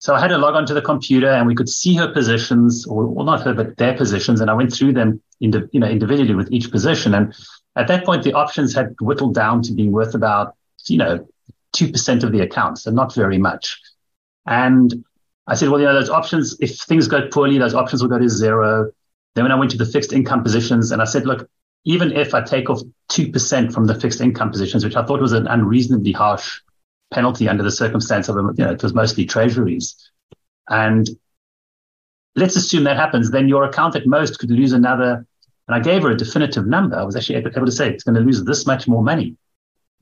So 0.00 0.14
I 0.14 0.20
had 0.20 0.28
to 0.28 0.38
log 0.38 0.54
onto 0.54 0.72
the 0.72 0.80
computer 0.80 1.28
and 1.28 1.46
we 1.46 1.54
could 1.54 1.68
see 1.68 1.94
her 1.96 2.10
positions, 2.10 2.86
or 2.86 3.06
well, 3.06 3.26
not 3.26 3.42
her, 3.42 3.52
but 3.52 3.76
their 3.76 3.94
positions. 3.94 4.40
And 4.40 4.50
I 4.50 4.54
went 4.54 4.72
through 4.72 4.94
them, 4.94 5.20
you 5.40 5.50
know, 5.50 5.86
individually 5.86 6.34
with 6.34 6.50
each 6.50 6.70
position. 6.70 7.14
And 7.14 7.34
at 7.76 7.86
that 7.88 8.06
point, 8.06 8.24
the 8.24 8.32
options 8.32 8.74
had 8.74 8.96
whittled 9.00 9.34
down 9.34 9.60
to 9.62 9.72
being 9.72 9.92
worth 9.92 10.14
about, 10.14 10.56
you 10.86 10.96
know, 10.96 11.28
2% 11.76 12.24
of 12.24 12.32
the 12.32 12.40
account. 12.40 12.78
So 12.78 12.90
not 12.90 13.14
very 13.14 13.36
much. 13.36 13.78
And 14.46 15.04
I 15.46 15.54
said, 15.54 15.68
well, 15.68 15.78
you 15.80 15.86
know, 15.86 15.92
those 15.92 16.08
options, 16.08 16.56
if 16.60 16.78
things 16.78 17.06
go 17.06 17.28
poorly, 17.28 17.58
those 17.58 17.74
options 17.74 18.02
will 18.02 18.08
go 18.08 18.18
to 18.18 18.28
zero. 18.28 18.90
Then 19.34 19.44
when 19.44 19.52
I 19.52 19.56
went 19.56 19.70
to 19.72 19.76
the 19.76 19.84
fixed 19.84 20.14
income 20.14 20.42
positions 20.42 20.92
and 20.92 21.02
I 21.02 21.04
said, 21.04 21.26
look, 21.26 21.46
even 21.84 22.12
if 22.12 22.32
I 22.32 22.40
take 22.40 22.70
off 22.70 22.80
2% 23.12 23.72
from 23.72 23.84
the 23.84 23.94
fixed 23.94 24.22
income 24.22 24.50
positions, 24.50 24.82
which 24.82 24.96
I 24.96 25.04
thought 25.04 25.20
was 25.20 25.32
an 25.32 25.46
unreasonably 25.46 26.12
harsh 26.12 26.62
penalty 27.10 27.48
under 27.48 27.62
the 27.62 27.70
circumstance 27.70 28.28
of, 28.28 28.36
you 28.56 28.64
know, 28.64 28.72
it 28.72 28.82
was 28.82 28.94
mostly 28.94 29.26
treasuries. 29.26 29.96
And 30.68 31.08
let's 32.36 32.56
assume 32.56 32.84
that 32.84 32.96
happens, 32.96 33.30
then 33.30 33.48
your 33.48 33.64
account 33.64 33.96
at 33.96 34.06
most 34.06 34.38
could 34.38 34.50
lose 34.50 34.72
another. 34.72 35.26
And 35.68 35.74
I 35.74 35.80
gave 35.80 36.02
her 36.02 36.10
a 36.10 36.16
definitive 36.16 36.66
number. 36.66 36.96
I 36.96 37.04
was 37.04 37.16
actually 37.16 37.36
able 37.36 37.66
to 37.66 37.72
say 37.72 37.90
it's 37.90 38.04
going 38.04 38.14
to 38.14 38.20
lose 38.20 38.42
this 38.44 38.66
much 38.66 38.88
more 38.88 39.02
money. 39.02 39.36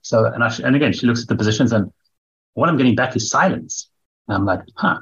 So, 0.03 0.25
and, 0.25 0.42
I, 0.42 0.55
and 0.64 0.77
again, 0.77 0.92
she 0.92 1.07
looks 1.07 1.23
at 1.23 1.29
the 1.29 1.37
positions 1.37 1.73
and 1.73 1.92
what 2.55 2.68
I'm 2.68 2.77
getting 2.77 2.94
back 2.94 3.16
is 3.16 3.31
silence. 3.31 3.90
And 4.27 4.37
I'm 4.37 4.44
like, 4.44 4.61
huh, 4.75 4.99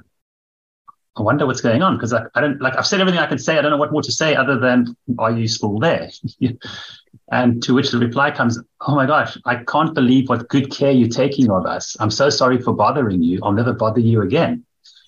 I 1.17 1.23
wonder 1.23 1.47
what's 1.47 1.63
going 1.63 1.83
on 1.83 1.97
because 1.97 2.13
I, 2.13 2.25
I, 2.35 2.41
don't 2.41 2.61
like 2.61 2.77
I've 2.77 2.87
said 2.87 3.01
everything 3.01 3.21
I 3.21 3.27
can 3.27 3.39
say. 3.39 3.59
I 3.59 3.63
don't 3.63 3.71
know 3.71 3.79
what 3.79 3.91
more 3.91 4.03
to 4.03 4.13
say 4.13 4.35
other 4.35 4.59
than 4.59 4.95
are 5.19 5.31
you 5.31 5.49
still 5.49 5.79
there? 5.79 6.11
and 7.33 7.63
to 7.63 7.75
which 7.75 7.91
the 7.91 7.99
reply 7.99 8.31
comes, 8.31 8.59
Oh 8.83 8.95
my 8.95 9.07
gosh, 9.07 9.39
I 9.47 9.57
can't 9.57 9.95
believe 9.95 10.29
what 10.29 10.49
good 10.49 10.71
care 10.71 10.91
you're 10.91 11.09
taking 11.09 11.51
of 11.51 11.65
us. 11.65 11.97
I'm 12.01 12.11
so 12.11 12.29
sorry 12.29 12.61
for 12.61 12.75
bothering 12.75 13.23
you. 13.23 13.41
I'll 13.43 13.53
never 13.53 13.73
bother 13.73 14.01
you 14.01 14.21
again. 14.21 14.65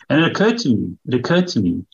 And 0.08 0.22
it 0.22 0.30
occurred 0.30 0.58
to 0.58 0.70
me, 0.70 0.96
it 1.06 1.14
occurred 1.14 1.48
to 1.48 1.60
me 1.60 1.84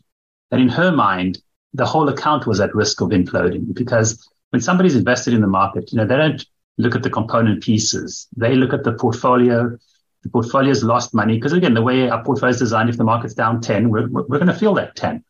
that 0.50 0.60
in 0.60 0.68
her 0.68 0.92
mind, 0.92 1.42
the 1.72 1.84
whole 1.84 2.08
account 2.08 2.46
was 2.46 2.60
at 2.60 2.74
risk 2.74 3.00
of 3.00 3.08
imploding 3.08 3.74
because 3.74 4.28
when 4.50 4.62
somebody's 4.62 4.94
invested 4.94 5.34
in 5.34 5.40
the 5.40 5.48
market, 5.48 5.90
you 5.90 5.98
know, 5.98 6.06
they 6.06 6.16
don't 6.16 6.46
look 6.78 6.94
at 6.94 7.02
the 7.02 7.10
component 7.10 7.62
pieces. 7.64 8.28
They 8.36 8.54
look 8.54 8.72
at 8.72 8.84
the 8.84 8.92
portfolio 8.92 9.76
the 10.24 10.30
portfolio's 10.30 10.82
lost 10.82 11.14
money. 11.14 11.36
Because 11.36 11.52
again, 11.52 11.74
the 11.74 11.82
way 11.82 12.08
our 12.08 12.24
portfolio 12.24 12.50
is 12.50 12.58
designed, 12.58 12.88
if 12.88 12.96
the 12.96 13.04
market's 13.04 13.34
down 13.34 13.60
10, 13.60 13.90
we're, 13.90 14.08
we're, 14.08 14.38
going 14.38 14.46
to 14.46 14.54
feel 14.54 14.74
that 14.74 14.96
10. 14.96 15.22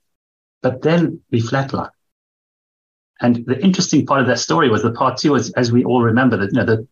But 0.62 0.83
then 0.83 1.20
we 1.30 1.42
flatline. 1.42 1.90
And 3.20 3.44
the 3.44 3.61
interesting 3.62 4.07
part 4.07 4.20
of 4.20 4.28
that 4.28 4.38
story 4.38 4.68
was 4.68 4.83
the 4.83 4.92
part 4.92 5.18
two, 5.18 5.33
was, 5.33 5.52
as 5.52 5.72
we 5.72 5.85
all 5.85 6.02
remember, 6.02 6.37
that 6.38 6.52
you 6.52 6.59
know, 6.59 6.64
the, 6.64 6.88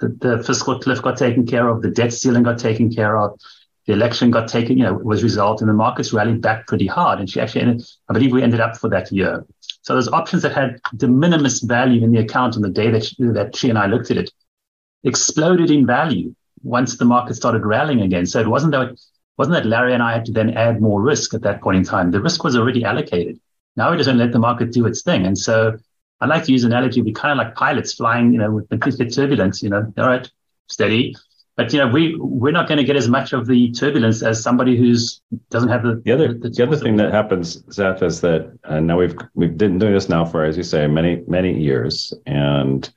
the, 0.00 0.36
the 0.36 0.44
fiscal 0.44 0.78
cliff 0.78 1.00
got 1.00 1.16
taken 1.16 1.46
care 1.46 1.68
of, 1.68 1.82
the 1.82 1.90
debt 1.90 2.12
ceiling 2.12 2.42
got 2.42 2.58
taken 2.58 2.92
care 2.92 3.16
of, 3.16 3.38
the 3.86 3.92
election 3.92 4.30
got 4.30 4.48
taken, 4.48 4.76
you 4.76 4.84
know, 4.84 4.94
was 4.94 5.22
resolved, 5.22 5.60
and 5.60 5.68
the 5.68 5.74
markets 5.74 6.12
rallied 6.12 6.42
back 6.42 6.66
pretty 6.66 6.86
hard. 6.86 7.20
And 7.20 7.30
she 7.30 7.40
actually 7.40 7.62
ended, 7.62 7.86
I 8.08 8.12
believe 8.12 8.32
we 8.32 8.42
ended 8.42 8.60
up 8.60 8.76
for 8.76 8.90
that 8.90 9.10
year. 9.12 9.46
So 9.82 9.94
those 9.94 10.08
options 10.08 10.42
that 10.42 10.52
had 10.52 10.80
de 10.96 11.06
minimis 11.06 11.60
value 11.60 12.02
in 12.02 12.10
the 12.10 12.18
account 12.18 12.56
on 12.56 12.62
the 12.62 12.70
day 12.70 12.90
that 12.90 13.04
she, 13.04 13.16
that 13.20 13.54
she 13.54 13.68
and 13.68 13.78
I 13.78 13.86
looked 13.86 14.10
at 14.10 14.16
it 14.16 14.30
exploded 15.04 15.70
in 15.70 15.86
value 15.86 16.34
once 16.62 16.96
the 16.96 17.04
market 17.04 17.34
started 17.34 17.64
rallying 17.64 18.02
again. 18.02 18.26
So 18.26 18.40
it 18.40 18.48
wasn't 18.48 18.72
that 18.72 18.96
wasn't 19.38 19.54
that 19.54 19.66
Larry 19.66 19.92
and 19.92 20.02
I 20.02 20.12
had 20.12 20.24
to 20.26 20.32
then 20.32 20.56
add 20.56 20.80
more 20.80 21.00
risk 21.02 21.34
at 21.34 21.42
that 21.42 21.60
point 21.60 21.76
in 21.76 21.84
time. 21.84 22.10
The 22.10 22.20
risk 22.20 22.42
was 22.42 22.56
already 22.56 22.84
allocated. 22.84 23.38
Now 23.76 23.90
we 23.90 23.96
just 23.98 24.08
don't 24.08 24.18
let 24.18 24.32
the 24.32 24.38
market 24.38 24.72
do 24.72 24.86
its 24.86 25.02
thing. 25.02 25.26
And 25.26 25.36
so 25.36 25.76
I 26.20 26.26
like 26.26 26.44
to 26.44 26.52
use 26.52 26.64
an 26.64 26.72
analogy. 26.72 27.02
We 27.02 27.12
kind 27.12 27.38
of 27.38 27.44
like 27.44 27.54
pilots 27.54 27.92
flying, 27.94 28.32
you 28.32 28.38
know, 28.38 28.50
with 28.50 28.68
the 28.68 28.78
turbulence, 28.78 29.62
you 29.62 29.68
know, 29.68 29.92
all 29.98 30.06
right, 30.06 30.30
steady. 30.68 31.14
But 31.56 31.72
you 31.72 31.78
know, 31.78 31.88
we 31.88 32.16
we're 32.18 32.52
not 32.52 32.68
going 32.68 32.78
to 32.78 32.84
get 32.84 32.96
as 32.96 33.08
much 33.08 33.32
of 33.32 33.46
the 33.46 33.72
turbulence 33.72 34.22
as 34.22 34.42
somebody 34.42 34.76
who's 34.76 35.22
doesn't 35.50 35.70
have 35.70 35.82
the 35.82 36.02
the 36.04 36.12
other 36.12 36.34
the, 36.34 36.50
the 36.50 36.62
other 36.62 36.76
thing 36.76 36.96
that 36.96 37.12
happens, 37.12 37.62
Seth, 37.74 38.02
is 38.02 38.20
that 38.20 38.52
uh, 38.64 38.78
now 38.80 38.98
we've 38.98 39.16
we've 39.34 39.56
been 39.56 39.78
doing 39.78 39.94
this 39.94 40.10
now 40.10 40.24
for, 40.24 40.44
as 40.44 40.58
you 40.58 40.62
say, 40.62 40.86
many 40.86 41.22
many 41.26 41.58
years, 41.58 42.12
and 42.26 42.90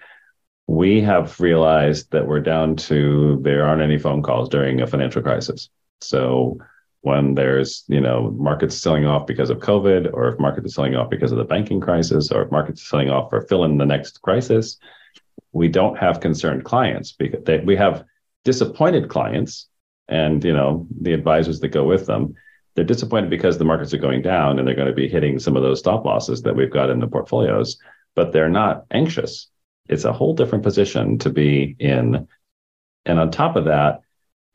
we 0.69 1.01
have 1.01 1.39
realized 1.39 2.11
that 2.11 2.27
we're 2.27 2.39
down 2.39 2.75
to 2.75 3.39
there 3.41 3.65
aren't 3.65 3.81
any 3.81 3.97
phone 3.97 4.21
calls 4.21 4.47
during 4.47 4.81
a 4.81 4.85
financial 4.85 5.19
crisis. 5.19 5.67
So 5.99 6.59
when 7.01 7.33
there's, 7.33 7.85
you 7.87 7.99
know, 7.99 8.29
markets 8.37 8.77
selling 8.77 9.07
off 9.07 9.25
because 9.25 9.49
of 9.49 9.57
COVID, 9.57 10.13
or 10.13 10.27
if 10.29 10.39
markets 10.39 10.67
are 10.67 10.75
selling 10.75 10.95
off 10.95 11.09
because 11.09 11.31
of 11.31 11.39
the 11.39 11.43
banking 11.43 11.81
crisis, 11.81 12.31
or 12.31 12.43
if 12.43 12.51
markets 12.51 12.83
are 12.83 12.85
selling 12.85 13.09
off 13.09 13.31
for 13.31 13.41
fill 13.41 13.63
in 13.63 13.79
the 13.79 13.85
next 13.85 14.21
crisis, 14.21 14.77
we 15.53 15.69
don't 15.69 15.97
have 15.97 16.19
concerned 16.19 16.65
clients 16.65 17.13
because 17.13 17.43
they, 17.45 17.57
we 17.61 17.75
have 17.75 18.05
disappointed 18.45 19.09
clients 19.09 19.69
and, 20.07 20.43
you 20.43 20.53
know, 20.53 20.85
the 21.01 21.13
advisors 21.13 21.59
that 21.61 21.69
go 21.69 21.83
with 21.83 22.05
them. 22.05 22.35
They're 22.75 22.85
disappointed 22.85 23.31
because 23.31 23.57
the 23.57 23.65
markets 23.65 23.95
are 23.95 23.97
going 23.97 24.21
down 24.21 24.59
and 24.59 24.67
they're 24.67 24.75
going 24.75 24.87
to 24.87 24.93
be 24.93 25.09
hitting 25.09 25.39
some 25.39 25.57
of 25.57 25.63
those 25.63 25.79
stop 25.79 26.05
losses 26.05 26.43
that 26.43 26.55
we've 26.55 26.69
got 26.69 26.91
in 26.91 26.99
the 26.99 27.07
portfolios, 27.07 27.79
but 28.13 28.31
they're 28.31 28.49
not 28.49 28.85
anxious 28.91 29.49
it's 29.89 30.05
a 30.05 30.13
whole 30.13 30.33
different 30.33 30.63
position 30.63 31.17
to 31.19 31.29
be 31.29 31.75
in. 31.79 32.27
And 33.05 33.19
on 33.19 33.31
top 33.31 33.55
of 33.55 33.65
that, 33.65 34.01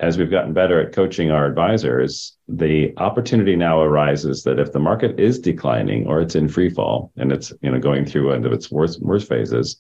as 0.01 0.19
we've 0.19 0.31
gotten 0.31 0.53
better 0.53 0.81
at 0.81 0.93
coaching 0.93 1.31
our 1.31 1.47
advisors, 1.47 2.37
the 2.49 2.93
opportunity 2.97 3.55
now 3.55 3.81
arises 3.81 4.43
that 4.45 4.59
if 4.59 4.73
the 4.73 4.81
market 4.81 5.21
is 5.21 5.39
declining 5.39 6.07
or 6.07 6.21
it's 6.21 6.35
in 6.35 6.49
free 6.49 6.69
fall 6.69 7.13
and 7.17 7.31
it's 7.31 7.53
you 7.63 7.71
know 7.71 7.79
going 7.79 8.05
through 8.05 8.31
one 8.31 8.45
of 8.45 8.53
its 8.53 8.71
worst 8.71 9.01
worst 9.01 9.29
phases, 9.29 9.77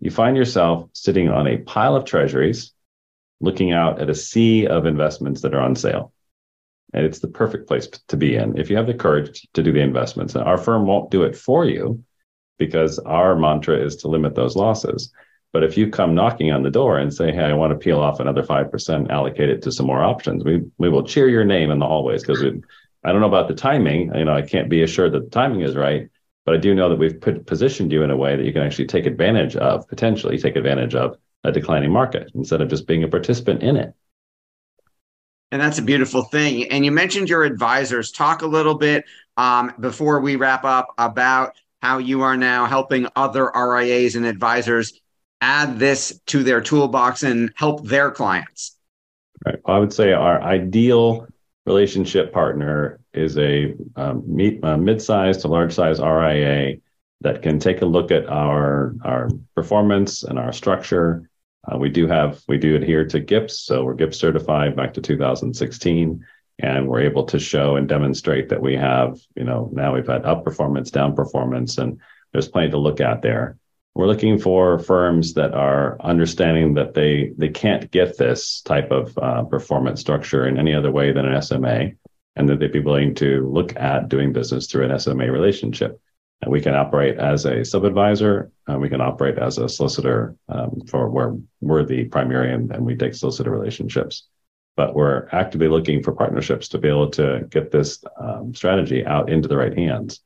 you 0.00 0.10
find 0.10 0.36
yourself 0.36 0.88
sitting 0.92 1.28
on 1.28 1.46
a 1.46 1.58
pile 1.58 1.96
of 1.96 2.04
treasuries, 2.04 2.72
looking 3.40 3.72
out 3.72 4.00
at 4.00 4.10
a 4.10 4.14
sea 4.14 4.66
of 4.66 4.84
investments 4.84 5.40
that 5.42 5.54
are 5.54 5.60
on 5.60 5.74
sale. 5.74 6.12
And 6.92 7.04
it's 7.04 7.18
the 7.18 7.28
perfect 7.28 7.66
place 7.66 7.88
to 8.08 8.16
be 8.16 8.36
in 8.36 8.58
if 8.58 8.70
you 8.70 8.76
have 8.76 8.86
the 8.86 8.94
courage 8.94 9.46
to 9.54 9.62
do 9.62 9.72
the 9.72 9.80
investments. 9.80 10.34
And 10.34 10.44
our 10.44 10.58
firm 10.58 10.86
won't 10.86 11.10
do 11.10 11.24
it 11.24 11.36
for 11.36 11.64
you, 11.64 12.04
because 12.58 12.98
our 13.00 13.36
mantra 13.36 13.76
is 13.76 13.96
to 13.96 14.08
limit 14.08 14.34
those 14.34 14.56
losses. 14.56 15.12
But 15.52 15.64
if 15.64 15.76
you 15.76 15.88
come 15.88 16.14
knocking 16.14 16.50
on 16.52 16.62
the 16.62 16.70
door 16.70 16.98
and 16.98 17.12
say, 17.12 17.32
"Hey, 17.32 17.44
I 17.44 17.54
want 17.54 17.72
to 17.72 17.78
peel 17.78 18.00
off 18.00 18.20
another 18.20 18.42
five 18.42 18.70
percent, 18.70 19.10
allocate 19.10 19.48
it 19.48 19.62
to 19.62 19.72
some 19.72 19.86
more 19.86 20.02
options," 20.02 20.44
we 20.44 20.62
we 20.78 20.88
will 20.88 21.02
cheer 21.02 21.28
your 21.28 21.44
name 21.44 21.70
in 21.70 21.78
the 21.78 21.86
hallways 21.86 22.22
because 22.22 22.42
I 23.04 23.12
don't 23.12 23.20
know 23.20 23.28
about 23.28 23.48
the 23.48 23.54
timing. 23.54 24.12
You 24.14 24.24
know, 24.24 24.34
I 24.34 24.42
can't 24.42 24.68
be 24.68 24.82
assured 24.82 25.12
that 25.12 25.24
the 25.24 25.30
timing 25.30 25.62
is 25.62 25.76
right, 25.76 26.08
but 26.44 26.54
I 26.54 26.58
do 26.58 26.74
know 26.74 26.88
that 26.88 26.98
we've 26.98 27.20
put, 27.20 27.46
positioned 27.46 27.92
you 27.92 28.02
in 28.02 28.10
a 28.10 28.16
way 28.16 28.36
that 28.36 28.44
you 28.44 28.52
can 28.52 28.62
actually 28.62 28.86
take 28.86 29.06
advantage 29.06 29.56
of, 29.56 29.88
potentially 29.88 30.38
take 30.38 30.56
advantage 30.56 30.94
of 30.94 31.16
a 31.44 31.52
declining 31.52 31.92
market 31.92 32.30
instead 32.34 32.60
of 32.60 32.68
just 32.68 32.86
being 32.86 33.04
a 33.04 33.08
participant 33.08 33.62
in 33.62 33.76
it. 33.76 33.94
And 35.52 35.62
that's 35.62 35.78
a 35.78 35.82
beautiful 35.82 36.24
thing. 36.24 36.70
And 36.70 36.84
you 36.84 36.90
mentioned 36.90 37.28
your 37.28 37.44
advisors. 37.44 38.10
Talk 38.10 38.42
a 38.42 38.46
little 38.46 38.74
bit 38.74 39.04
um, 39.36 39.72
before 39.78 40.20
we 40.20 40.36
wrap 40.36 40.64
up 40.64 40.92
about 40.98 41.54
how 41.86 41.98
you 41.98 42.22
are 42.22 42.36
now 42.36 42.66
helping 42.66 43.06
other 43.14 43.48
RIAs 43.54 44.16
and 44.16 44.26
advisors 44.26 45.00
add 45.40 45.78
this 45.78 46.20
to 46.26 46.42
their 46.42 46.60
toolbox 46.60 47.22
and 47.22 47.52
help 47.54 47.86
their 47.86 48.10
clients? 48.10 48.76
Right. 49.44 49.60
Well, 49.64 49.76
I 49.76 49.78
would 49.78 49.92
say 49.92 50.12
our 50.12 50.42
ideal 50.42 51.28
relationship 51.64 52.32
partner 52.32 52.98
is 53.14 53.38
a, 53.38 53.74
um, 53.94 54.24
meet, 54.26 54.58
a 54.64 54.76
mid-sized 54.76 55.42
to 55.42 55.48
large-sized 55.48 56.02
RIA 56.02 56.78
that 57.20 57.42
can 57.42 57.60
take 57.60 57.82
a 57.82 57.86
look 57.86 58.10
at 58.10 58.26
our 58.26 58.94
our 59.04 59.28
performance 59.54 60.24
and 60.24 60.38
our 60.38 60.52
structure. 60.52 61.30
Uh, 61.66 61.78
we 61.78 61.88
do 61.88 62.08
have 62.08 62.42
we 62.48 62.58
do 62.58 62.74
adhere 62.74 63.06
to 63.06 63.20
GIPS, 63.20 63.60
so 63.60 63.84
we're 63.84 63.94
GIPS 63.94 64.18
certified 64.18 64.74
back 64.74 64.92
to 64.94 65.00
2016 65.00 66.24
and 66.58 66.88
we're 66.88 67.02
able 67.02 67.24
to 67.24 67.38
show 67.38 67.76
and 67.76 67.88
demonstrate 67.88 68.48
that 68.48 68.62
we 68.62 68.74
have, 68.76 69.18
you 69.34 69.44
know, 69.44 69.68
now 69.72 69.94
we've 69.94 70.06
had 70.06 70.24
up 70.24 70.44
performance, 70.44 70.90
down 70.90 71.14
performance, 71.14 71.78
and 71.78 72.00
there's 72.32 72.48
plenty 72.48 72.70
to 72.70 72.78
look 72.78 73.00
at 73.00 73.22
there. 73.22 73.58
We're 73.94 74.06
looking 74.06 74.38
for 74.38 74.78
firms 74.78 75.34
that 75.34 75.54
are 75.54 75.96
understanding 76.00 76.74
that 76.74 76.94
they 76.94 77.32
they 77.36 77.48
can't 77.48 77.90
get 77.90 78.18
this 78.18 78.60
type 78.62 78.90
of 78.90 79.16
uh, 79.18 79.44
performance 79.44 80.00
structure 80.00 80.46
in 80.46 80.58
any 80.58 80.74
other 80.74 80.90
way 80.90 81.12
than 81.12 81.26
an 81.26 81.40
SMA, 81.40 81.92
and 82.36 82.48
that 82.48 82.58
they'd 82.58 82.72
be 82.72 82.80
willing 82.80 83.14
to 83.16 83.48
look 83.48 83.74
at 83.76 84.08
doing 84.08 84.32
business 84.32 84.66
through 84.66 84.84
an 84.84 84.98
SMA 84.98 85.30
relationship. 85.30 86.00
And 86.42 86.52
we 86.52 86.60
can 86.60 86.74
operate 86.74 87.18
as 87.18 87.46
a 87.46 87.64
sub 87.64 87.84
advisor, 87.84 88.50
and 88.66 88.80
we 88.80 88.90
can 88.90 89.00
operate 89.00 89.38
as 89.38 89.56
a 89.56 89.68
solicitor 89.68 90.36
um, 90.50 90.82
for 90.86 91.08
where 91.08 91.34
we're 91.62 91.84
the 91.84 92.04
primary 92.04 92.52
and, 92.52 92.70
and 92.72 92.84
we 92.84 92.96
take 92.96 93.14
solicitor 93.14 93.50
relationships 93.50 94.28
but 94.76 94.94
we're 94.94 95.26
actively 95.32 95.68
looking 95.68 96.02
for 96.02 96.12
partnerships 96.12 96.68
to 96.68 96.78
be 96.78 96.88
able 96.88 97.10
to 97.10 97.46
get 97.50 97.70
this 97.70 98.04
um, 98.20 98.54
strategy 98.54 99.04
out 99.04 99.30
into 99.30 99.48
the 99.48 99.56
right 99.56 99.76
hands. 99.76 100.20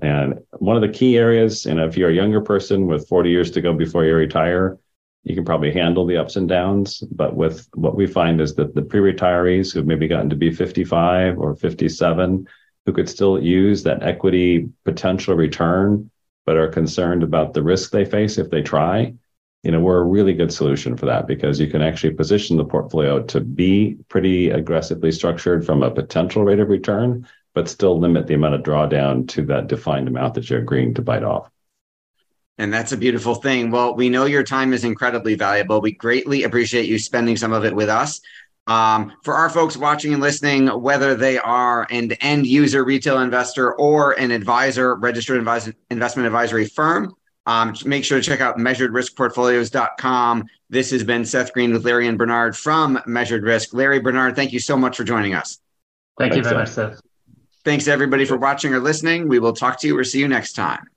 And 0.00 0.38
one 0.52 0.76
of 0.76 0.82
the 0.82 0.96
key 0.96 1.18
areas, 1.18 1.66
know, 1.66 1.86
if 1.86 1.96
you're 1.96 2.10
a 2.10 2.14
younger 2.14 2.40
person 2.40 2.86
with 2.86 3.08
40 3.08 3.30
years 3.30 3.50
to 3.50 3.60
go 3.60 3.72
before 3.72 4.04
you 4.04 4.14
retire, 4.14 4.78
you 5.24 5.34
can 5.34 5.44
probably 5.44 5.72
handle 5.72 6.06
the 6.06 6.16
ups 6.16 6.36
and 6.36 6.48
downs. 6.48 7.00
But 7.10 7.34
with 7.34 7.68
what 7.74 7.96
we 7.96 8.06
find 8.06 8.40
is 8.40 8.54
that 8.54 8.74
the 8.74 8.82
pre-retirees 8.82 9.74
who've 9.74 9.86
maybe 9.86 10.06
gotten 10.06 10.30
to 10.30 10.36
be 10.36 10.52
55 10.52 11.38
or 11.38 11.56
57, 11.56 12.46
who 12.86 12.92
could 12.92 13.08
still 13.08 13.42
use 13.42 13.82
that 13.82 14.04
equity 14.04 14.68
potential 14.84 15.34
return, 15.34 16.10
but 16.46 16.56
are 16.56 16.68
concerned 16.68 17.24
about 17.24 17.52
the 17.52 17.62
risk 17.62 17.90
they 17.90 18.04
face 18.04 18.38
if 18.38 18.48
they 18.48 18.62
try, 18.62 19.12
you 19.68 19.72
know, 19.72 19.80
we're 19.80 19.98
a 19.98 20.02
really 20.02 20.32
good 20.32 20.50
solution 20.50 20.96
for 20.96 21.04
that 21.04 21.26
because 21.26 21.60
you 21.60 21.66
can 21.66 21.82
actually 21.82 22.14
position 22.14 22.56
the 22.56 22.64
portfolio 22.64 23.22
to 23.24 23.38
be 23.38 23.98
pretty 24.08 24.48
aggressively 24.48 25.12
structured 25.12 25.66
from 25.66 25.82
a 25.82 25.90
potential 25.90 26.42
rate 26.42 26.58
of 26.58 26.70
return, 26.70 27.28
but 27.52 27.68
still 27.68 28.00
limit 28.00 28.26
the 28.26 28.32
amount 28.32 28.54
of 28.54 28.62
drawdown 28.62 29.28
to 29.28 29.44
that 29.44 29.66
defined 29.66 30.08
amount 30.08 30.32
that 30.32 30.48
you're 30.48 30.60
agreeing 30.62 30.94
to 30.94 31.02
bite 31.02 31.22
off. 31.22 31.50
And 32.56 32.72
that's 32.72 32.92
a 32.92 32.96
beautiful 32.96 33.34
thing. 33.34 33.70
Well, 33.70 33.94
we 33.94 34.08
know 34.08 34.24
your 34.24 34.42
time 34.42 34.72
is 34.72 34.84
incredibly 34.84 35.34
valuable. 35.34 35.82
We 35.82 35.92
greatly 35.92 36.44
appreciate 36.44 36.86
you 36.86 36.98
spending 36.98 37.36
some 37.36 37.52
of 37.52 37.66
it 37.66 37.76
with 37.76 37.90
us. 37.90 38.22
Um, 38.68 39.12
for 39.22 39.34
our 39.34 39.50
folks 39.50 39.76
watching 39.76 40.14
and 40.14 40.22
listening, 40.22 40.68
whether 40.68 41.14
they 41.14 41.36
are 41.36 41.86
an 41.90 42.12
end 42.22 42.46
user 42.46 42.84
retail 42.84 43.20
investor 43.20 43.74
or 43.74 44.12
an 44.12 44.30
advisor, 44.30 44.94
registered 44.94 45.36
investment 45.90 46.26
advisory 46.26 46.64
firm, 46.64 47.14
um, 47.48 47.74
make 47.86 48.04
sure 48.04 48.20
to 48.20 48.24
check 48.24 48.42
out 48.42 48.58
measuredriskportfolios.com. 48.58 50.44
This 50.68 50.90
has 50.90 51.02
been 51.02 51.24
Seth 51.24 51.54
Green 51.54 51.72
with 51.72 51.82
Larry 51.82 52.06
and 52.06 52.18
Bernard 52.18 52.54
from 52.54 53.00
Measured 53.06 53.42
Risk. 53.42 53.72
Larry, 53.72 54.00
Bernard, 54.00 54.36
thank 54.36 54.52
you 54.52 54.60
so 54.60 54.76
much 54.76 54.98
for 54.98 55.04
joining 55.04 55.32
us. 55.32 55.58
Thank 56.18 56.34
Thanks, 56.34 56.36
you 56.36 56.50
very 56.50 56.62
much, 56.62 56.68
Seth. 56.68 57.00
Thanks 57.64 57.88
everybody 57.88 58.26
for 58.26 58.36
watching 58.36 58.74
or 58.74 58.80
listening. 58.80 59.28
We 59.28 59.38
will 59.38 59.54
talk 59.54 59.80
to 59.80 59.86
you 59.86 59.96
or 59.96 60.04
see 60.04 60.18
you 60.18 60.28
next 60.28 60.52
time. 60.52 60.88